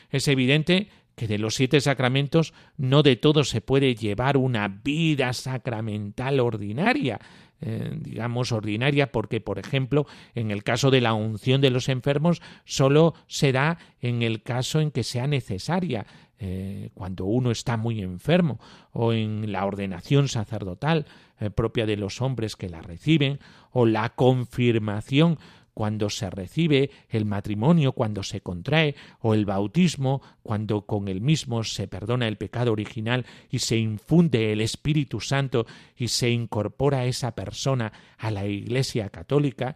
Es 0.09 0.27
evidente 0.27 0.89
que 1.15 1.27
de 1.27 1.37
los 1.37 1.55
siete 1.55 1.79
sacramentos 1.79 2.53
no 2.75 3.03
de 3.03 3.15
todos 3.15 3.49
se 3.49 3.61
puede 3.61 3.95
llevar 3.95 4.35
una 4.35 4.67
vida 4.67 5.31
sacramental 5.31 6.41
ordinaria, 6.41 7.21
eh, 7.61 7.91
digamos, 7.95 8.51
ordinaria, 8.51 9.11
porque, 9.11 9.39
por 9.39 9.59
ejemplo, 9.59 10.07
en 10.35 10.51
el 10.51 10.63
caso 10.63 10.89
de 10.89 11.01
la 11.01 11.13
unción 11.13 11.61
de 11.61 11.69
los 11.69 11.89
enfermos, 11.89 12.41
solo 12.65 13.13
será 13.27 13.77
en 14.01 14.23
el 14.23 14.41
caso 14.41 14.79
en 14.81 14.91
que 14.91 15.03
sea 15.03 15.27
necesaria, 15.27 16.05
eh, 16.39 16.89
cuando 16.95 17.25
uno 17.25 17.51
está 17.51 17.77
muy 17.77 18.01
enfermo, 18.01 18.59
o 18.93 19.13
en 19.13 19.51
la 19.51 19.63
ordenación 19.63 20.27
sacerdotal 20.27 21.05
eh, 21.39 21.51
propia 21.51 21.85
de 21.85 21.97
los 21.97 22.19
hombres 22.19 22.55
que 22.55 22.67
la 22.67 22.81
reciben, 22.81 23.39
o 23.71 23.85
la 23.85 24.09
confirmación 24.09 25.37
cuando 25.73 26.09
se 26.09 26.29
recibe 26.29 26.91
el 27.09 27.25
matrimonio, 27.25 27.93
cuando 27.93 28.23
se 28.23 28.41
contrae, 28.41 28.95
o 29.19 29.33
el 29.33 29.45
bautismo, 29.45 30.21
cuando 30.43 30.85
con 30.85 31.07
el 31.07 31.21
mismo 31.21 31.63
se 31.63 31.87
perdona 31.87 32.27
el 32.27 32.37
pecado 32.37 32.71
original 32.71 33.25
y 33.49 33.59
se 33.59 33.77
infunde 33.77 34.51
el 34.51 34.61
Espíritu 34.61 35.19
Santo 35.19 35.65
y 35.97 36.09
se 36.09 36.29
incorpora 36.29 37.05
esa 37.05 37.33
persona 37.35 37.91
a 38.17 38.31
la 38.31 38.45
Iglesia 38.45 39.09
católica, 39.09 39.75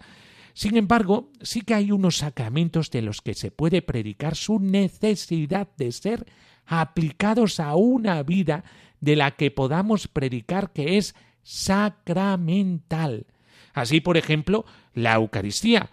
sin 0.55 0.77
embargo, 0.77 1.33
sí 1.41 1.61
que 1.61 1.73
hay 1.73 1.91
unos 1.91 2.19
sacramentos 2.19 2.89
de 2.89 3.01
los 3.01 3.21
que 3.21 3.33
se 3.33 3.51
puede 3.51 3.81
predicar 3.81 4.37
su 4.37 4.57
necesidad 4.57 5.67
de 5.75 5.91
ser 5.91 6.25
aplicados 6.65 7.59
a 7.59 7.75
una 7.75 8.23
vida 8.23 8.63
de 9.01 9.17
la 9.17 9.31
que 9.31 9.51
podamos 9.51 10.07
predicar 10.07 10.71
que 10.71 10.97
es 10.97 11.13
sacramental. 11.43 13.27
Así, 13.73 13.99
por 13.99 14.15
ejemplo, 14.15 14.65
la 14.95 15.13
Eucaristía 15.13 15.91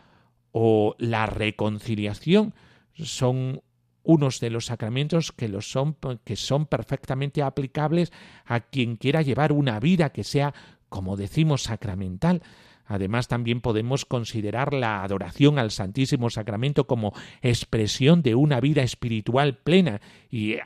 o 0.53 0.95
la 0.99 1.27
reconciliación 1.27 2.55
son 2.95 3.63
unos 4.05 4.41
de 4.41 4.51
los 4.51 4.67
sacramentos 4.67 5.33
que, 5.33 5.51
son, 5.61 5.97
que 6.25 6.37
son 6.37 6.67
perfectamente 6.67 7.43
aplicables 7.43 8.13
a 8.45 8.61
quien 8.61 8.97
quiera 8.97 9.23
llevar 9.23 9.53
una 9.53 9.79
vida 9.81 10.11
que 10.11 10.25
sea, 10.25 10.55
como 10.89 11.17
decimos, 11.17 11.65
sacramental. 11.65 12.43
Además, 12.85 13.29
también 13.29 13.61
podemos 13.61 14.05
considerar 14.05 14.75
la 14.75 15.03
adoración 15.03 15.59
al 15.59 15.71
Santísimo 15.71 16.31
Sacramento 16.31 16.87
como 16.87 17.15
expresión 17.41 18.23
de 18.23 18.35
una 18.35 18.61
vida 18.61 18.83
espiritual 18.83 19.57
plena 19.59 20.01
y 20.31 20.57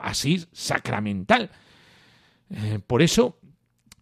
así 0.00 0.44
sacramental. 0.52 1.50
Eh, 2.50 2.80
por 2.86 3.02
eso 3.02 3.38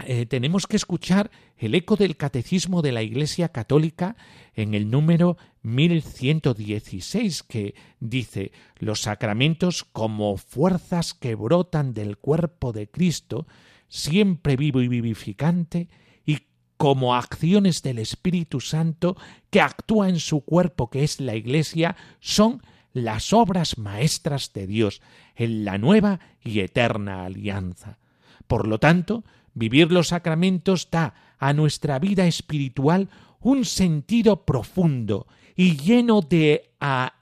eh, 0.07 0.26
tenemos 0.26 0.66
que 0.66 0.76
escuchar 0.76 1.30
el 1.57 1.75
eco 1.75 1.97
del 1.97 2.16
catecismo 2.16 2.83
de 2.83 2.92
la 2.92 3.02
Iglesia 3.02 3.50
Católica 3.50 4.16
en 4.54 4.75
el 4.75 4.90
número 4.90 5.37
1116 5.62 7.42
que 7.42 7.75
dice 7.99 8.52
los 8.78 9.02
sacramentos 9.02 9.85
como 9.85 10.37
fuerzas 10.37 11.14
que 11.14 11.35
brotan 11.35 11.95
del 11.95 12.19
cuerpo 12.19 12.73
de 12.73 12.88
Cristo, 12.88 13.47
siempre 13.88 14.57
vivo 14.57 14.80
y 14.80 14.88
vivificante, 14.88 15.88
y 16.25 16.47
como 16.76 17.14
acciones 17.14 17.83
del 17.83 17.99
Espíritu 17.99 18.61
Santo 18.61 19.16
que 19.50 19.61
actúa 19.61 20.09
en 20.09 20.21
su 20.21 20.40
cuerpo 20.42 20.90
que 20.90 21.04
es 21.04 21.21
la 21.21 21.35
Iglesia, 21.35 21.97
son 22.21 22.62
las 22.92 23.33
obras 23.33 23.78
maestras 23.78 24.52
de 24.52 24.66
Dios 24.66 25.00
en 25.37 25.64
la 25.64 25.78
nueva 25.78 26.21
y 26.42 26.61
eterna 26.61 27.25
alianza. 27.25 27.99
Por 28.47 28.66
lo 28.66 28.78
tanto, 28.78 29.25
Vivir 29.54 29.90
los 29.92 30.09
sacramentos 30.09 30.88
da 30.90 31.14
a 31.38 31.52
nuestra 31.52 31.99
vida 31.99 32.26
espiritual 32.26 33.09
un 33.40 33.64
sentido 33.64 34.45
profundo 34.45 35.26
y 35.57 35.76
lleno 35.76 36.21
de 36.21 36.71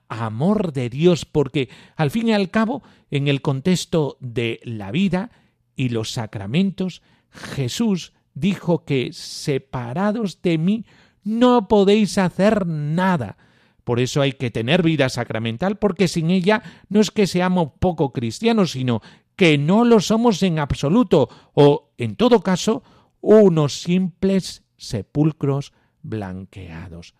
amor 0.08 0.72
de 0.72 0.90
Dios, 0.90 1.24
porque 1.24 1.68
al 1.96 2.10
fin 2.10 2.28
y 2.28 2.32
al 2.32 2.50
cabo, 2.50 2.82
en 3.10 3.28
el 3.28 3.40
contexto 3.40 4.16
de 4.20 4.60
la 4.64 4.90
vida 4.90 5.30
y 5.76 5.90
los 5.90 6.10
sacramentos, 6.10 7.02
Jesús 7.30 8.12
dijo 8.34 8.84
que 8.84 9.10
separados 9.12 10.42
de 10.42 10.58
mí 10.58 10.84
no 11.24 11.68
podéis 11.68 12.18
hacer 12.18 12.66
nada. 12.66 13.36
Por 13.84 14.00
eso 14.00 14.20
hay 14.20 14.32
que 14.32 14.50
tener 14.50 14.82
vida 14.82 15.08
sacramental, 15.08 15.78
porque 15.78 16.08
sin 16.08 16.30
ella 16.30 16.62
no 16.88 17.00
es 17.00 17.10
que 17.10 17.26
seamos 17.26 17.72
poco 17.78 18.12
cristianos, 18.12 18.72
sino 18.72 19.00
que 19.34 19.56
no 19.56 19.84
lo 19.84 20.00
somos 20.00 20.42
en 20.42 20.58
absoluto, 20.58 21.28
o, 21.54 21.87
en 21.98 22.16
todo 22.16 22.40
caso, 22.40 22.82
unos 23.20 23.80
simples 23.80 24.64
sepulcros 24.76 25.72
blanqueados. 26.02 27.14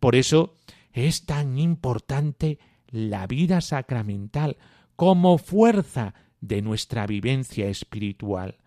Por 0.00 0.16
eso 0.16 0.56
es 0.92 1.24
tan 1.24 1.58
importante 1.58 2.58
la 2.88 3.26
vida 3.26 3.60
sacramental 3.60 4.58
como 4.96 5.38
fuerza 5.38 6.14
de 6.40 6.62
nuestra 6.62 7.06
vivencia 7.06 7.68
espiritual. 7.68 8.58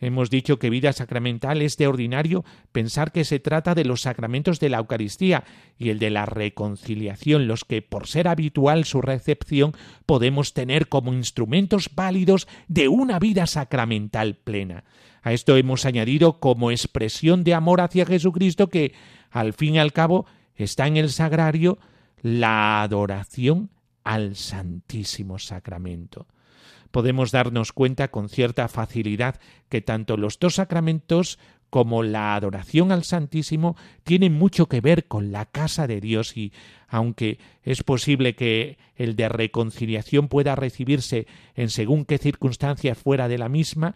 Hemos 0.00 0.30
dicho 0.30 0.58
que 0.58 0.70
vida 0.70 0.92
sacramental 0.92 1.60
es 1.60 1.76
de 1.76 1.86
ordinario 1.86 2.44
pensar 2.72 3.12
que 3.12 3.24
se 3.24 3.38
trata 3.38 3.74
de 3.74 3.84
los 3.84 4.02
sacramentos 4.02 4.58
de 4.58 4.70
la 4.70 4.78
Eucaristía 4.78 5.44
y 5.78 5.90
el 5.90 5.98
de 5.98 6.10
la 6.10 6.24
reconciliación, 6.24 7.46
los 7.46 7.64
que, 7.64 7.82
por 7.82 8.06
ser 8.06 8.26
habitual 8.26 8.84
su 8.84 9.02
recepción, 9.02 9.72
podemos 10.06 10.54
tener 10.54 10.88
como 10.88 11.12
instrumentos 11.12 11.90
válidos 11.94 12.48
de 12.68 12.88
una 12.88 13.18
vida 13.18 13.46
sacramental 13.46 14.36
plena. 14.36 14.84
A 15.22 15.34
esto 15.34 15.56
hemos 15.56 15.84
añadido 15.84 16.40
como 16.40 16.70
expresión 16.70 17.44
de 17.44 17.54
amor 17.54 17.82
hacia 17.82 18.06
Jesucristo 18.06 18.68
que, 18.68 18.94
al 19.30 19.52
fin 19.52 19.74
y 19.74 19.78
al 19.78 19.92
cabo, 19.92 20.24
está 20.54 20.86
en 20.86 20.96
el 20.96 21.10
sagrario 21.10 21.78
la 22.22 22.82
adoración 22.82 23.70
al 24.02 24.34
Santísimo 24.34 25.38
Sacramento 25.38 26.26
podemos 26.90 27.30
darnos 27.30 27.72
cuenta 27.72 28.08
con 28.08 28.28
cierta 28.28 28.68
facilidad 28.68 29.40
que 29.68 29.80
tanto 29.80 30.16
los 30.16 30.38
dos 30.38 30.56
sacramentos 30.56 31.38
como 31.70 32.02
la 32.02 32.34
adoración 32.34 32.90
al 32.92 33.04
Santísimo 33.04 33.76
tienen 34.02 34.34
mucho 34.34 34.66
que 34.66 34.80
ver 34.80 35.06
con 35.06 35.32
la 35.32 35.46
casa 35.46 35.86
de 35.86 36.00
Dios 36.00 36.36
y 36.36 36.52
aunque 36.88 37.38
es 37.62 37.84
posible 37.84 38.34
que 38.34 38.76
el 38.96 39.14
de 39.14 39.28
reconciliación 39.28 40.28
pueda 40.28 40.56
recibirse 40.56 41.26
en 41.54 41.70
según 41.70 42.04
qué 42.04 42.18
circunstancias 42.18 42.98
fuera 42.98 43.28
de 43.28 43.38
la 43.38 43.48
misma, 43.48 43.94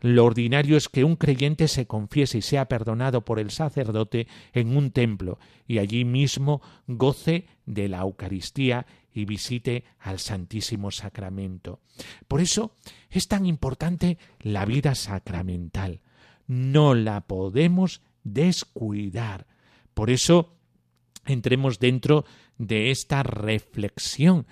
lo 0.00 0.24
ordinario 0.24 0.76
es 0.76 0.88
que 0.88 1.04
un 1.04 1.14
creyente 1.14 1.68
se 1.68 1.86
confiese 1.86 2.38
y 2.38 2.42
sea 2.42 2.64
perdonado 2.64 3.24
por 3.24 3.38
el 3.38 3.52
sacerdote 3.52 4.26
en 4.52 4.76
un 4.76 4.90
templo 4.90 5.38
y 5.68 5.78
allí 5.78 6.04
mismo 6.04 6.60
goce 6.88 7.46
de 7.66 7.88
la 7.88 8.00
Eucaristía 8.00 8.84
y 9.12 9.24
visite 9.24 9.84
al 10.00 10.18
Santísimo 10.18 10.90
Sacramento. 10.90 11.80
Por 12.28 12.40
eso 12.40 12.76
es 13.10 13.28
tan 13.28 13.46
importante 13.46 14.18
la 14.40 14.64
vida 14.64 14.94
sacramental. 14.94 16.00
No 16.46 16.94
la 16.94 17.22
podemos 17.22 18.02
descuidar. 18.24 19.46
Por 19.94 20.10
eso 20.10 20.56
entremos 21.26 21.78
dentro 21.78 22.24
de 22.58 22.90
esta 22.90 23.22
reflexión. 23.22 24.46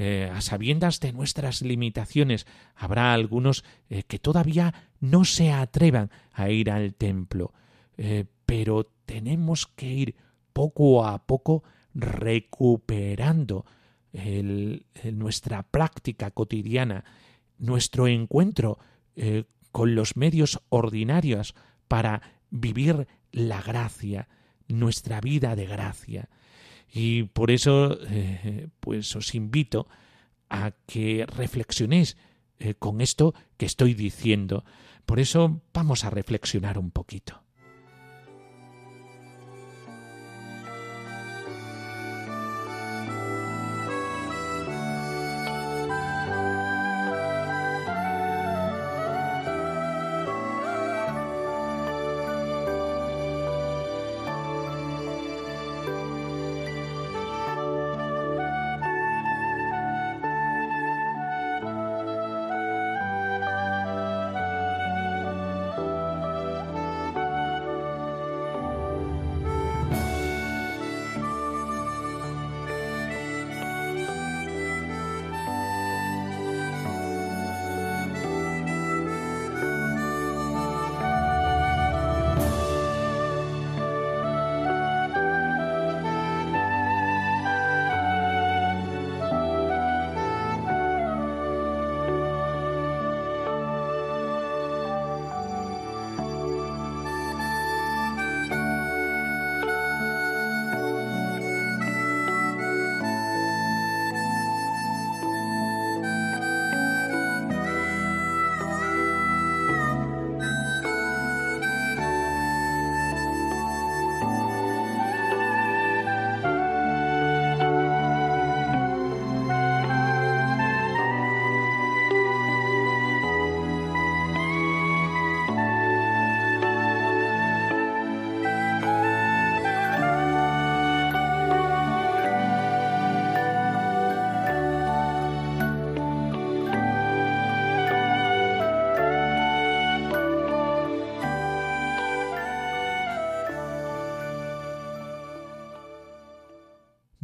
Eh, 0.00 0.30
a 0.32 0.40
sabiendas 0.40 1.00
de 1.00 1.12
nuestras 1.12 1.60
limitaciones, 1.60 2.46
habrá 2.76 3.12
algunos 3.12 3.64
eh, 3.90 4.04
que 4.04 4.20
todavía 4.20 4.72
no 5.00 5.24
se 5.24 5.50
atrevan 5.50 6.12
a 6.32 6.50
ir 6.50 6.70
al 6.70 6.94
templo, 6.94 7.52
eh, 7.96 8.24
pero 8.46 8.92
tenemos 9.06 9.66
que 9.66 9.86
ir 9.86 10.14
poco 10.52 11.04
a 11.04 11.26
poco 11.26 11.64
recuperando 11.94 13.66
nuestra 14.12 15.62
práctica 15.62 16.30
cotidiana, 16.30 17.04
nuestro 17.58 18.06
encuentro 18.06 18.78
eh, 19.16 19.44
con 19.72 19.94
los 19.94 20.16
medios 20.16 20.60
ordinarios 20.68 21.54
para 21.88 22.22
vivir 22.50 23.06
la 23.32 23.60
gracia, 23.60 24.28
nuestra 24.68 25.20
vida 25.20 25.56
de 25.56 25.66
gracia. 25.66 26.28
Y 26.92 27.24
por 27.24 27.50
eso, 27.50 27.98
eh, 28.08 28.68
pues 28.80 29.14
os 29.14 29.34
invito 29.34 29.88
a 30.48 30.72
que 30.86 31.26
reflexionéis 31.26 32.16
eh, 32.58 32.74
con 32.74 33.00
esto 33.00 33.34
que 33.56 33.66
estoy 33.66 33.94
diciendo. 33.94 34.64
Por 35.04 35.20
eso 35.20 35.60
vamos 35.74 36.04
a 36.04 36.10
reflexionar 36.10 36.78
un 36.78 36.90
poquito. 36.90 37.42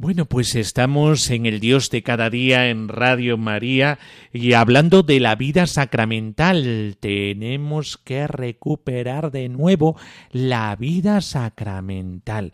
Bueno, 0.04 0.26
pues 0.26 0.54
estamos 0.54 1.30
en 1.30 1.46
el 1.46 1.60
Dios 1.60 1.88
de 1.88 2.02
cada 2.02 2.28
día 2.28 2.68
en 2.68 2.88
Radio 2.88 3.38
María 3.38 3.98
y 4.34 4.52
hablando 4.52 5.02
de 5.02 5.18
la 5.18 5.34
vida 5.34 5.66
sacramental, 5.66 6.98
tenemos 7.00 7.96
que 7.96 8.26
recuperar 8.26 9.30
de 9.30 9.48
nuevo 9.48 9.96
la 10.30 10.76
vida 10.76 11.22
sacramental. 11.22 12.52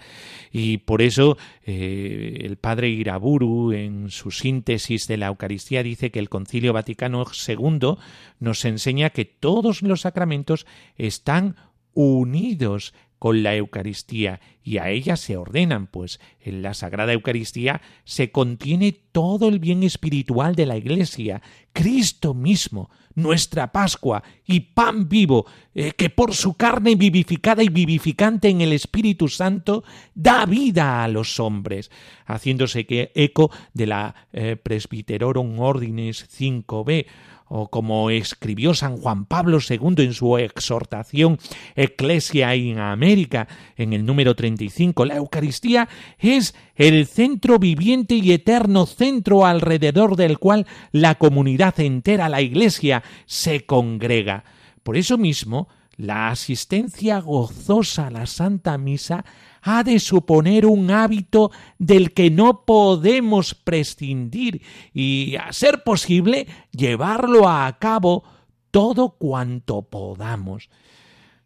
Y 0.53 0.79
por 0.79 1.03
eso 1.03 1.39
eh, 1.67 2.39
el 2.43 2.57
padre 2.57 2.89
Iraburu 2.89 3.73
en 3.73 4.11
su 4.11 4.31
síntesis 4.31 5.09
de 5.09 5.17
la 5.17 5.27
Eucaristía 5.27 5.83
dice 5.83 6.13
que 6.13 6.21
el 6.21 6.29
Concilio 6.29 6.73
Vaticano 6.73 7.25
II 7.49 7.97
nos 8.39 8.65
enseña 8.65 9.11
que 9.11 9.25
todos 9.25 9.83
los 9.83 10.03
sacramentos 10.03 10.67
están 10.97 11.57
unidos 11.95 12.95
con 13.21 13.43
la 13.43 13.55
Eucaristía 13.55 14.41
y 14.65 14.79
a 14.79 14.89
ella 14.89 15.17
se 15.17 15.37
ordenan, 15.37 15.87
pues 15.87 16.21
en 16.41 16.63
la 16.63 16.73
Sagrada 16.73 17.13
Eucaristía 17.13 17.83
se 18.05 18.33
contiene 18.33 18.93
todo 19.13 19.49
el 19.49 19.59
bien 19.59 19.83
espiritual 19.83 20.55
de 20.55 20.65
la 20.65 20.79
Iglesia, 20.79 21.43
Cristo 21.75 22.33
mismo, 22.33 22.89
nuestra 23.15 23.73
Pascua 23.73 24.23
y 24.47 24.61
pan 24.61 25.11
vivo, 25.11 25.45
eh, 25.75 25.93
que 25.93 26.09
por 26.09 26.35
su 26.35 26.55
carne 26.55 26.95
vivificada 26.95 27.63
y 27.63 27.69
vivificante 27.69 28.49
en 28.49 28.63
el 28.63 28.73
Espíritu 28.73 29.29
Santo 29.29 29.85
da 30.15 30.47
vida 30.47 31.05
a 31.05 31.09
los 31.09 31.39
hombres, 31.41 31.91
haciéndose 32.25 32.87
eco 32.89 33.51
de 33.75 33.87
la 33.87 34.15
eh, 34.33 34.57
Presbiterorum 34.57 35.61
Ordines 35.61 36.27
5b, 36.27 37.05
o 37.53 37.69
como 37.69 38.11
escribió 38.11 38.75
San 38.75 38.97
Juan 38.97 39.25
Pablo 39.25 39.59
II 39.59 40.05
en 40.05 40.15
su 40.15 40.39
exhortación 40.39 41.37
Ecclesia 41.75 42.55
in 42.55 42.79
América 42.79 43.49
en 43.77 43.93
el 43.93 44.07
número 44.07 44.37
35, 44.37 45.05
la 45.05 45.17
Eucaristía 45.17 45.89
es 46.19 46.55
el 46.77 47.07
centro 47.09 47.59
viviente 47.59 48.15
y 48.15 48.31
eterno 48.31 48.87
centro 48.87 49.45
alrededor 49.45 50.15
del 50.15 50.39
cual 50.39 50.65
la 50.93 51.17
comunidad 51.17 51.79
entera, 51.81 52.29
la 52.29 52.41
Iglesia, 52.41 53.03
se 53.27 53.67
congrega. 53.67 54.45
Por 54.85 54.97
eso 54.97 55.19
mismo, 55.19 55.69
la 55.97 56.29
asistencia 56.29 57.19
gozosa 57.19 58.07
a 58.07 58.11
la 58.11 58.27
Santa 58.27 58.79
Misa 58.79 59.25
ha 59.63 59.85
de 59.85 59.99
suponer 60.01 60.67
un 60.67 60.91
hábito 60.91 61.51
del 61.79 62.13
que 62.13 62.31
no 62.31 62.65
podemos 62.65 63.55
prescindir 63.55 64.63
y, 64.93 65.37
a 65.37 65.53
ser 65.53 65.83
posible, 65.83 66.47
llevarlo 66.73 67.49
a 67.49 67.79
cabo 67.79 68.25
todo 68.71 69.11
cuanto 69.11 69.83
podamos. 69.83 70.71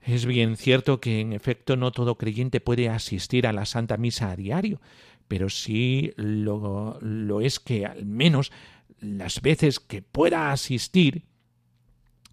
Es 0.00 0.26
bien 0.26 0.56
cierto 0.56 1.00
que 1.00 1.20
en 1.20 1.32
efecto 1.32 1.76
no 1.76 1.90
todo 1.90 2.16
creyente 2.16 2.60
puede 2.60 2.88
asistir 2.88 3.46
a 3.46 3.52
la 3.52 3.64
Santa 3.64 3.96
Misa 3.96 4.30
a 4.30 4.36
diario, 4.36 4.80
pero 5.28 5.48
sí 5.48 6.12
lo, 6.16 7.40
es 7.40 7.58
que 7.58 7.86
al 7.86 8.04
menos 8.04 8.52
las 9.00 9.40
veces 9.40 9.80
que 9.80 10.02
pueda 10.02 10.52
asistir 10.52 11.24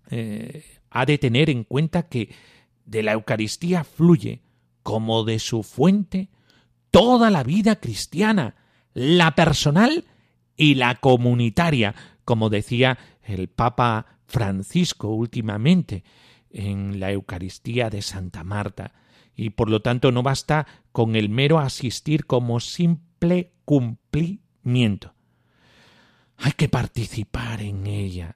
eh, 0.09 0.65
ha 0.89 1.05
de 1.05 1.17
tener 1.17 1.49
en 1.49 1.63
cuenta 1.63 2.03
que 2.03 2.29
de 2.85 3.03
la 3.03 3.13
Eucaristía 3.13 3.85
fluye, 3.85 4.41
como 4.83 5.23
de 5.23 5.39
su 5.39 5.63
fuente, 5.63 6.29
toda 6.91 7.29
la 7.29 7.43
vida 7.43 7.77
cristiana, 7.77 8.55
la 8.93 9.35
personal 9.35 10.05
y 10.55 10.75
la 10.75 10.95
comunitaria, 10.95 11.95
como 12.25 12.49
decía 12.49 12.97
el 13.23 13.47
Papa 13.47 14.19
Francisco 14.25 15.09
últimamente 15.09 16.03
en 16.49 16.99
la 16.99 17.11
Eucaristía 17.11 17.89
de 17.89 18.01
Santa 18.01 18.43
Marta, 18.43 18.93
y 19.35 19.51
por 19.51 19.69
lo 19.69 19.81
tanto 19.81 20.11
no 20.11 20.23
basta 20.23 20.67
con 20.91 21.15
el 21.15 21.29
mero 21.29 21.59
asistir 21.59 22.25
como 22.25 22.59
simple 22.59 23.53
cumplimiento. 23.65 25.13
Hay 26.37 26.53
que 26.53 26.69
participar 26.69 27.61
en 27.61 27.87
ella. 27.87 28.35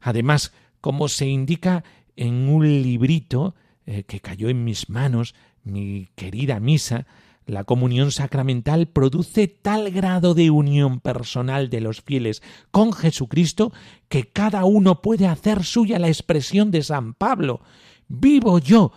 Además, 0.00 0.52
como 0.80 1.08
se 1.08 1.26
indica 1.26 1.84
en 2.16 2.48
un 2.48 2.82
librito 2.82 3.54
eh, 3.86 4.04
que 4.04 4.20
cayó 4.20 4.48
en 4.48 4.64
mis 4.64 4.88
manos, 4.90 5.34
mi 5.64 6.08
querida 6.14 6.60
misa, 6.60 7.06
la 7.46 7.62
comunión 7.62 8.10
sacramental 8.10 8.88
produce 8.88 9.46
tal 9.46 9.92
grado 9.92 10.34
de 10.34 10.50
unión 10.50 10.98
personal 10.98 11.70
de 11.70 11.80
los 11.80 12.02
fieles 12.02 12.42
con 12.72 12.92
Jesucristo 12.92 13.72
que 14.08 14.24
cada 14.24 14.64
uno 14.64 15.00
puede 15.00 15.28
hacer 15.28 15.62
suya 15.62 16.00
la 16.00 16.08
expresión 16.08 16.72
de 16.72 16.82
San 16.82 17.14
Pablo. 17.14 17.60
Vivo 18.08 18.58
yo, 18.58 18.92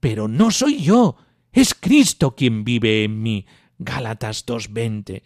pero 0.00 0.28
no 0.28 0.50
soy 0.50 0.82
yo, 0.82 1.16
es 1.50 1.74
Cristo 1.74 2.34
quien 2.34 2.64
vive 2.64 3.04
en 3.04 3.22
mí. 3.22 3.46
Gálatas 3.78 4.44
2.20. 4.44 5.22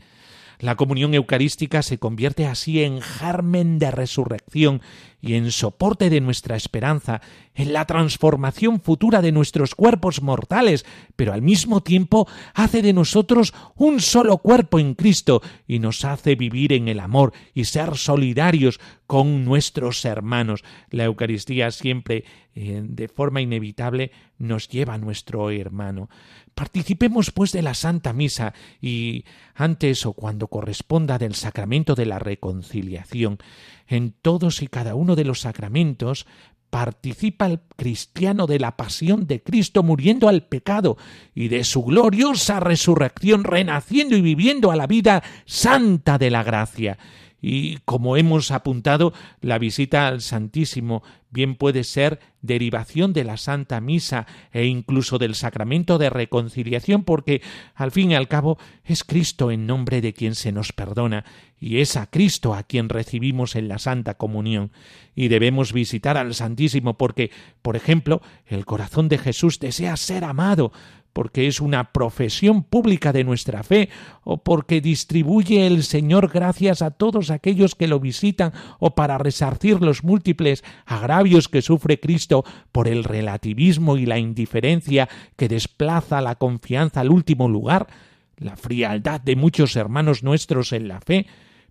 La 0.61 0.75
comunión 0.75 1.14
eucarística 1.14 1.83
se 1.83 1.99
convierte 1.99 2.47
así 2.47 2.83
en 2.83 3.01
germen 3.01 3.79
de 3.79 3.92
resurrección 3.92 4.83
y 5.21 5.35
en 5.35 5.53
soporte 5.53 6.11
de 6.11 6.21
nuestra 6.21 6.57
esperanza, 6.57 7.21
en 7.55 7.73
la 7.73 7.87
transformación 7.87 8.81
futura 8.81 9.23
de 9.23 9.31
nuestros 9.31 9.77
cuerpos 9.77 10.21
mortales, 10.21 10.85
pero 11.14 11.33
al 11.33 11.42
mismo 11.42 11.83
tiempo 11.83 12.29
hace 12.55 12.83
de 12.83 12.92
nosotros 12.92 13.55
un 13.77 14.01
solo 14.01 14.38
cuerpo 14.38 14.81
en 14.81 14.94
Cristo 14.94 15.42
y 15.66 15.79
nos 15.79 16.05
hace 16.05 16.35
vivir 16.35 16.73
en 16.73 16.88
el 16.88 16.99
amor 16.99 17.33
y 17.55 17.64
ser 17.64 17.97
solidarios 17.97 18.81
con 19.09 19.47
nuestros 19.47 20.05
hermanos. 20.05 20.62
La 20.90 21.05
Eucaristía 21.05 21.71
siempre, 21.71 22.25
eh, 22.55 22.83
de 22.85 23.09
forma 23.09 23.40
inevitable, 23.40 24.12
nos 24.37 24.68
lleva 24.68 24.94
a 24.94 24.99
nuestro 24.99 25.51
hermano. 25.51 26.11
Participemos 26.55 27.31
pues 27.31 27.51
de 27.53 27.62
la 27.62 27.73
Santa 27.73 28.12
Misa 28.12 28.53
y 28.83 29.25
antes 29.55 30.05
o 30.05 30.12
cuando 30.12 30.49
corresponda 30.49 31.16
del 31.16 31.35
sacramento 31.35 31.94
de 31.94 32.05
la 32.05 32.18
reconciliación. 32.18 33.38
En 33.87 34.12
todos 34.12 34.61
y 34.61 34.66
cada 34.66 34.94
uno 34.94 35.16
de 35.16 35.25
los 35.25 35.40
sacramentos 35.40 36.27
participa 36.68 37.47
el 37.47 37.61
cristiano 37.77 38.47
de 38.47 38.59
la 38.59 38.77
pasión 38.77 39.27
de 39.27 39.42
Cristo 39.42 39.83
muriendo 39.83 40.29
al 40.29 40.42
pecado 40.42 40.99
y 41.35 41.49
de 41.49 41.64
su 41.64 41.83
gloriosa 41.83 42.61
resurrección 42.61 43.44
renaciendo 43.44 44.18
y 44.18 44.21
viviendo 44.21 44.71
a 44.71 44.77
la 44.77 44.87
vida 44.87 45.23
santa 45.47 46.18
de 46.18 46.31
la 46.31 46.42
gracia 46.42 46.99
y 47.40 47.79
como 47.85 48.16
hemos 48.16 48.51
apuntado, 48.51 49.12
la 49.40 49.59
visita 49.59 50.09
al 50.09 50.20
Santísimo 50.20 51.03
bien 51.31 51.55
puede 51.55 51.85
ser 51.85 52.20
derivación 52.40 53.12
de 53.12 53.24
la 53.24 53.37
Santa 53.37 53.81
Misa 53.81 54.27
e 54.53 54.64
incluso 54.66 55.18
del 55.18 55.35
sacramento 55.35 55.98
de 55.98 56.11
reconciliación, 56.11 57.05
porque 57.05 57.42
al 57.74 57.92
fin 57.92 58.11
y 58.11 58.14
al 58.14 58.29
cabo 58.29 58.59
es 58.85 59.05
Cristo 59.05 59.51
en 59.51 59.66
nombre 59.66 60.01
de 60.01 60.14
quien 60.14 60.35
se 60.35 60.53
nos 60.53 60.72
perdona, 60.72 61.24
y 61.61 61.79
es 61.79 61.96
a 61.96 62.07
Cristo 62.07 62.55
a 62.55 62.62
quien 62.62 62.88
recibimos 62.88 63.57
en 63.57 63.68
la 63.68 63.79
Santa 63.79 64.14
Comunión. 64.14 64.72
Y 65.14 65.29
debemos 65.29 65.72
visitar 65.72 66.16
al 66.16 66.35
Santísimo 66.35 66.96
porque, 66.96 67.31
por 67.62 67.77
ejemplo, 67.77 68.22
el 68.46 68.64
corazón 68.64 69.09
de 69.09 69.18
Jesús 69.18 69.59
desea 69.59 69.96
ser 69.96 70.24
amado, 70.24 70.72
porque 71.18 71.48
es 71.48 71.61
una 71.61 71.92
profesión 71.92 72.62
pública 72.62 73.12
de 73.12 73.24
nuestra 73.24 73.64
fe, 73.64 73.88
o 74.22 74.37
porque 74.44 74.81
distribuye 74.81 75.66
el 75.66 75.83
Señor 75.83 76.31
gracias 76.33 76.81
a 76.81 76.92
todos 76.92 77.33
aquellos 77.33 77.74
que 77.74 77.88
lo 77.88 77.98
visitan, 77.98 78.52
o 78.78 78.94
para 78.94 79.18
resarcir 79.18 79.83
los 79.83 80.04
múltiples 80.04 80.62
agravios 80.87 81.48
que 81.48 81.61
sufre 81.61 81.98
Cristo 81.98 82.44
por 82.70 82.87
el 82.87 83.02
relativismo 83.02 83.96
y 83.96 84.07
la 84.07 84.20
indiferencia 84.20 85.09
que 85.35 85.48
desplaza 85.48 86.20
la 86.20 86.37
confianza 86.37 87.00
al 87.00 87.11
último 87.11 87.48
lugar, 87.48 87.88
la 88.37 88.57
frialdad 88.57 89.20
de 89.20 89.35
muchos 89.35 89.74
hermanos 89.74 90.22
nuestros 90.22 90.72
en 90.72 90.87
la 90.87 91.00
fe, 91.00 91.26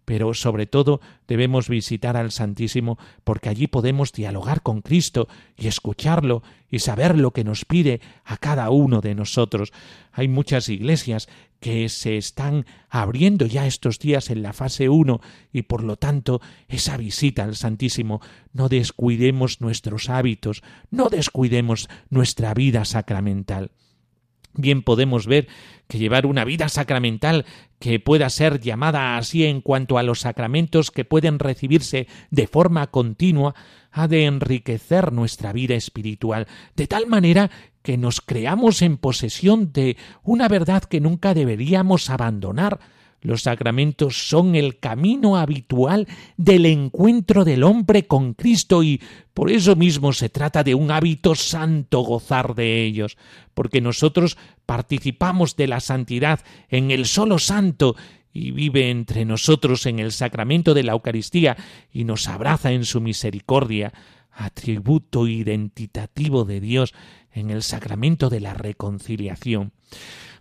pero 0.08 0.34
sobre 0.34 0.67
todo 0.67 1.02
debemos 1.28 1.67
visitar 1.67 2.15
al 2.15 2.32
Santísimo 2.32 2.98
porque 3.26 3.50
allí 3.50 3.67
podemos 3.67 4.13
dialogar 4.13 4.62
con 4.62 4.82
Cristo 4.82 5.28
y 5.58 5.67
escucharlo 5.67 6.43
y 6.72 6.80
saber 6.80 7.17
lo 7.17 7.32
que 7.32 7.43
nos 7.43 7.65
pide 7.65 8.00
a 8.24 8.38
cada 8.38 8.70
uno 8.70 9.02
de 9.02 9.15
nosotros. 9.15 9.74
Hay 10.13 10.30
muchas 10.30 10.70
iglesias 10.70 11.28
que 11.60 11.89
se 11.89 12.15
están 12.15 12.65
abriendo 12.89 13.48
ya 13.48 13.67
estos 13.67 14.00
días 14.00 14.30
en 14.30 14.43
la 14.43 14.54
fase 14.54 14.88
1 14.88 15.20
y 15.52 15.63
por 15.63 15.84
lo 15.84 15.98
tanto 15.98 16.39
esa 16.70 16.96
visita 16.96 17.43
al 17.43 17.58
Santísimo 17.58 18.22
no 18.54 18.70
descuidemos 18.70 19.60
nuestros 19.60 20.10
hábitos, 20.10 20.63
no 20.89 21.10
descuidemos 21.10 21.89
nuestra 22.10 22.54
vida 22.54 22.86
sacramental. 22.86 23.72
Bien 24.58 24.82
podemos 24.82 25.28
ver 25.28 25.48
que 25.88 26.00
llevar 26.00 26.26
una 26.26 26.43
vida 26.43 26.67
sacramental 26.67 27.46
que 27.80 28.00
pueda 28.00 28.30
ser 28.30 28.60
llamada 28.60 29.17
así 29.17 29.46
en 29.46 29.62
cuanto 29.62 29.98
a 29.98 30.04
los 30.04 30.22
sacramentos 30.22 30.91
que 30.91 31.06
pueden 31.06 31.39
recibirse 31.39 32.08
de 32.32 32.48
forma 32.48 32.88
continua 32.88 33.56
ha 33.91 34.08
de 34.08 34.26
enriquecer 34.26 35.13
nuestra 35.13 35.54
vida 35.54 35.76
espiritual, 35.76 36.48
de 36.76 36.88
tal 36.88 37.08
manera 37.08 37.50
que 37.84 37.98
nos 37.98 38.20
creamos 38.20 38.82
en 38.82 38.98
posesión 38.98 39.72
de 39.72 39.96
una 40.24 40.48
verdad 40.48 40.84
que 40.84 41.00
nunca 41.00 41.34
deberíamos 41.34 42.10
abandonar, 42.10 42.80
los 43.21 43.43
sacramentos 43.43 44.30
son 44.30 44.56
el 44.56 44.80
camino 44.80 45.38
habitual 45.38 46.08
del 46.38 46.65
encuentro 46.65 47.43
del 47.43 47.63
hombre 47.63 48.06
con 48.06 48.34
Cristo 48.34 48.84
y 48.84 49.01
por 49.34 49.51
eso 49.51 49.75
mismo 49.75 50.13
se 50.13 50.30
trata 50.30 50.63
de 50.63 50.75
un 50.75 50.91
hábito 50.91 51.36
santo 51.36 52.01
gozar 52.01 52.56
de 52.56 52.84
ellos, 52.84 53.17
porque 53.53 53.82
nosotros 53.82 54.38
participamos 54.65 55.56
de 55.56 55.67
la 55.67 55.80
santidad 55.80 56.41
en 56.69 56.91
el 56.91 57.06
solo 57.06 57.39
santo 57.39 57.95
y 58.34 58.51
vive 58.51 58.91
entre 58.91 59.25
nosotros 59.25 59.88
en 59.88 59.99
el 59.99 60.12
sacramento 60.12 60.73
de 60.75 60.84
la 60.84 60.91
Eucaristía 60.91 61.58
y 61.91 62.03
nos 62.03 62.27
abraza 62.27 62.71
en 62.71 62.86
su 62.86 63.01
misericordia, 63.01 63.93
atributo 64.32 65.27
identitativo 65.27 66.45
de 66.45 66.60
Dios 66.60 66.93
en 67.32 67.49
el 67.49 67.63
sacramento 67.63 68.30
de 68.30 68.39
la 68.39 68.53
reconciliación. 68.53 69.71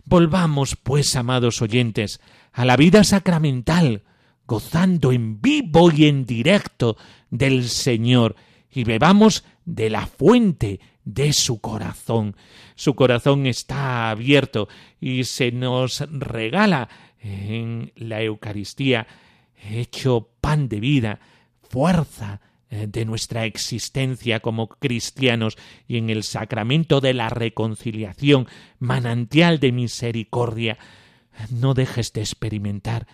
Volvamos, 0.09 0.77
pues, 0.77 1.17
amados 1.17 1.61
oyentes, 1.61 2.21
a 2.53 2.63
la 2.63 2.77
vida 2.77 3.03
sacramental, 3.03 4.03
gozando 4.45 5.11
en 5.11 5.41
vivo 5.41 5.91
y 5.91 6.05
en 6.05 6.25
directo 6.25 6.95
del 7.29 7.67
Señor, 7.67 8.37
y 8.71 8.85
bebamos 8.85 9.43
de 9.65 9.89
la 9.89 10.07
fuente 10.07 10.79
de 11.03 11.33
su 11.33 11.59
corazón. 11.59 12.37
Su 12.75 12.95
corazón 12.95 13.47
está 13.47 14.09
abierto 14.09 14.69
y 15.01 15.25
se 15.25 15.51
nos 15.51 15.99
regala 16.09 16.87
en 17.19 17.91
la 17.97 18.21
Eucaristía, 18.21 19.07
hecho 19.61 20.29
pan 20.39 20.69
de 20.69 20.79
vida, 20.79 21.19
fuerza 21.63 22.39
de 22.69 23.05
nuestra 23.05 23.45
existencia 23.45 24.41
como 24.41 24.67
cristianos 24.67 25.57
y 25.87 25.97
en 25.97 26.09
el 26.09 26.23
sacramento 26.23 26.99
de 26.99 27.13
la 27.13 27.29
reconciliación, 27.29 28.47
manantial 28.79 29.59
de 29.59 29.71
misericordia, 29.71 30.77
no 31.49 31.73
dejes 31.73 32.13
de 32.13 32.21
experimentar 32.21 33.07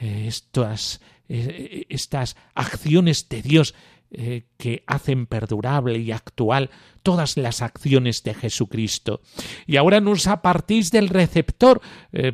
eh, 0.00 0.24
estas, 0.26 1.00
eh, 1.28 1.86
estas 1.88 2.36
acciones 2.54 3.28
de 3.28 3.42
Dios 3.42 3.74
eh, 4.10 4.44
que 4.56 4.84
hacen 4.86 5.26
perdurable 5.26 5.98
y 5.98 6.12
actual 6.12 6.70
todas 7.02 7.36
las 7.36 7.62
acciones 7.62 8.22
de 8.22 8.34
Jesucristo. 8.34 9.20
Y 9.66 9.76
ahora 9.76 10.00
nos 10.00 10.26
apartís 10.26 10.90
del 10.90 11.08
receptor, 11.08 11.82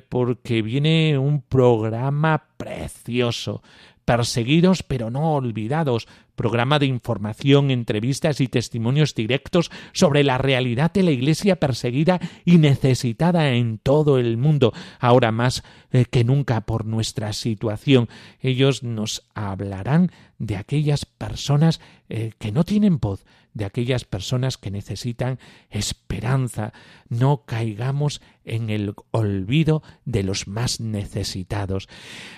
porque 0.08 0.62
viene 0.62 1.18
un 1.18 1.42
programa 1.42 2.44
precioso. 2.56 3.62
Perseguidos 4.10 4.82
pero 4.82 5.08
no 5.08 5.34
olvidados, 5.34 6.08
programa 6.34 6.80
de 6.80 6.86
información, 6.86 7.70
entrevistas 7.70 8.40
y 8.40 8.48
testimonios 8.48 9.14
directos 9.14 9.70
sobre 9.92 10.24
la 10.24 10.36
realidad 10.36 10.92
de 10.92 11.04
la 11.04 11.12
Iglesia 11.12 11.60
perseguida 11.60 12.18
y 12.44 12.58
necesitada 12.58 13.50
en 13.50 13.78
todo 13.78 14.18
el 14.18 14.36
mundo, 14.36 14.72
ahora 14.98 15.30
más 15.30 15.62
eh, 15.92 16.06
que 16.10 16.24
nunca 16.24 16.62
por 16.62 16.86
nuestra 16.86 17.32
situación. 17.32 18.08
Ellos 18.40 18.82
nos 18.82 19.28
hablarán 19.32 20.10
de 20.40 20.56
aquellas 20.56 21.04
personas 21.06 21.80
eh, 22.08 22.32
que 22.40 22.50
no 22.50 22.64
tienen 22.64 22.98
voz, 22.98 23.24
de 23.54 23.64
aquellas 23.64 24.04
personas 24.04 24.58
que 24.58 24.70
necesitan 24.70 25.38
esperanza. 25.70 26.72
No 27.08 27.44
caigamos 27.44 28.20
en 28.44 28.70
el 28.70 28.94
olvido 29.10 29.82
de 30.04 30.22
los 30.22 30.48
más 30.48 30.80
necesitados. 30.80 31.88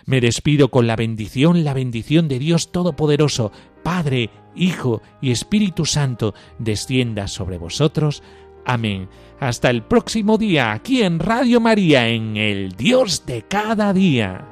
Me 0.04 0.20
despido 0.20 0.70
con 0.70 0.86
la 0.86 0.96
bendición, 0.96 1.64
la 1.64 1.74
bendición 1.74 2.28
de 2.28 2.38
Dios 2.38 2.72
Todopoderoso, 2.72 3.52
Padre, 3.82 4.30
Hijo 4.54 5.02
y 5.20 5.30
Espíritu 5.30 5.86
Santo, 5.86 6.34
descienda 6.58 7.28
sobre 7.28 7.58
vosotros. 7.58 8.22
Amén. 8.64 9.08
Hasta 9.40 9.70
el 9.70 9.82
próximo 9.82 10.38
día 10.38 10.72
aquí 10.72 11.02
en 11.02 11.18
Radio 11.18 11.60
María, 11.60 12.08
en 12.08 12.36
el 12.36 12.72
Dios 12.72 13.26
de 13.26 13.42
cada 13.42 13.92
día. 13.92 14.51